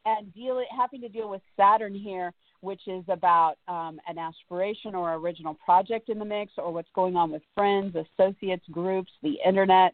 [0.05, 2.32] and deal having to deal with Saturn here,
[2.62, 7.18] which is about um, an aspiration or original project in the mix, or what's going
[7.18, 9.93] on with friends, associates, groups, the internet,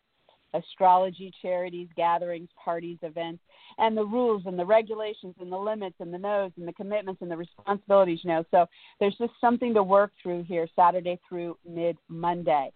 [0.53, 3.41] astrology, charities, gatherings, parties, events,
[3.77, 7.21] and the rules and the regulations and the limits and the no's and the commitments
[7.21, 8.43] and the responsibilities, you know.
[8.51, 8.65] So
[8.99, 12.71] there's just something to work through here Saturday through mid Monday.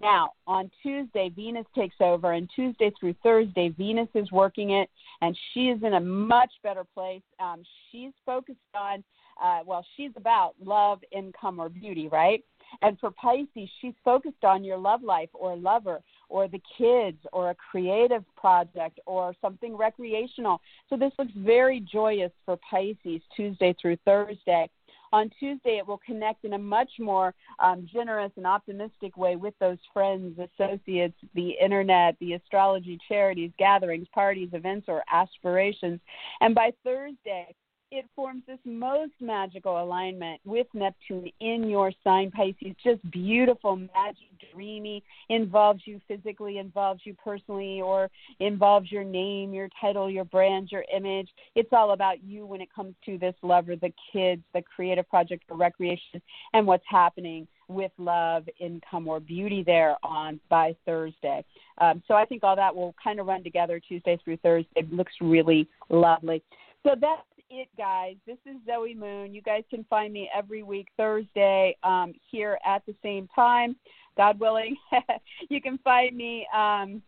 [0.00, 5.38] Now, on Tuesday, Venus takes over, and Tuesday through Thursday, Venus is working it, and
[5.52, 7.22] she is in a much better place.
[7.38, 9.04] Um, she's focused on,
[9.42, 12.42] uh, well, she's about love, income, or beauty, right?
[12.82, 16.02] And for Pisces, she's focused on your love life or lover
[16.34, 20.60] or the kids or a creative project or something recreational.
[20.90, 24.68] So this looks very joyous for Pisces Tuesday through Thursday.
[25.12, 29.54] On Tuesday, it will connect in a much more um, generous and optimistic way with
[29.60, 36.00] those friends, associates, the internet, the astrology charities, gatherings, parties, events, or aspirations.
[36.40, 37.54] And by Thursday,
[37.94, 42.74] it forms this most magical alignment with Neptune in your sign, Pisces.
[42.82, 49.68] Just beautiful, magic, dreamy, involves you physically, involves you personally, or involves your name, your
[49.80, 51.28] title, your brand, your image.
[51.54, 55.44] It's all about you when it comes to this lover, the kids, the creative project,
[55.48, 56.20] the recreation,
[56.52, 61.44] and what's happening with love, income, or beauty there on by Thursday.
[61.78, 64.68] Um, so I think all that will kind of run together Tuesday through Thursday.
[64.74, 66.42] It looks really lovely.
[66.82, 67.22] So that's
[67.60, 68.16] it, guys.
[68.26, 69.34] This is Zoe Moon.
[69.34, 73.76] You guys can find me every week, Thursday, um, here at the same time.
[74.16, 74.76] God willing,
[75.48, 77.02] you can find me um,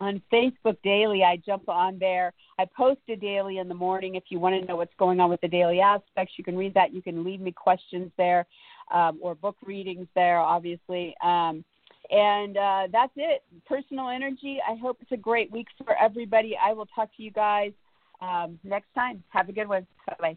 [0.00, 1.22] on Facebook daily.
[1.22, 2.32] I jump on there.
[2.58, 4.16] I post a daily in the morning.
[4.16, 6.74] If you want to know what's going on with the daily aspects, you can read
[6.74, 6.92] that.
[6.92, 8.46] You can leave me questions there
[8.92, 11.14] um, or book readings there, obviously.
[11.22, 11.64] Um,
[12.10, 13.44] and uh, that's it.
[13.66, 14.58] Personal energy.
[14.68, 16.56] I hope it's a great week for everybody.
[16.60, 17.72] I will talk to you guys
[18.20, 19.22] um, next time.
[19.30, 19.86] Have a good one.
[20.18, 20.36] Bye.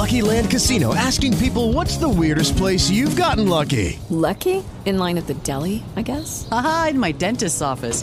[0.00, 3.98] Lucky Land Casino asking people what's the weirdest place you've gotten lucky?
[4.08, 4.64] Lucky?
[4.86, 6.48] In line at the deli, I guess?
[6.50, 8.02] Aha, in my dentist's office.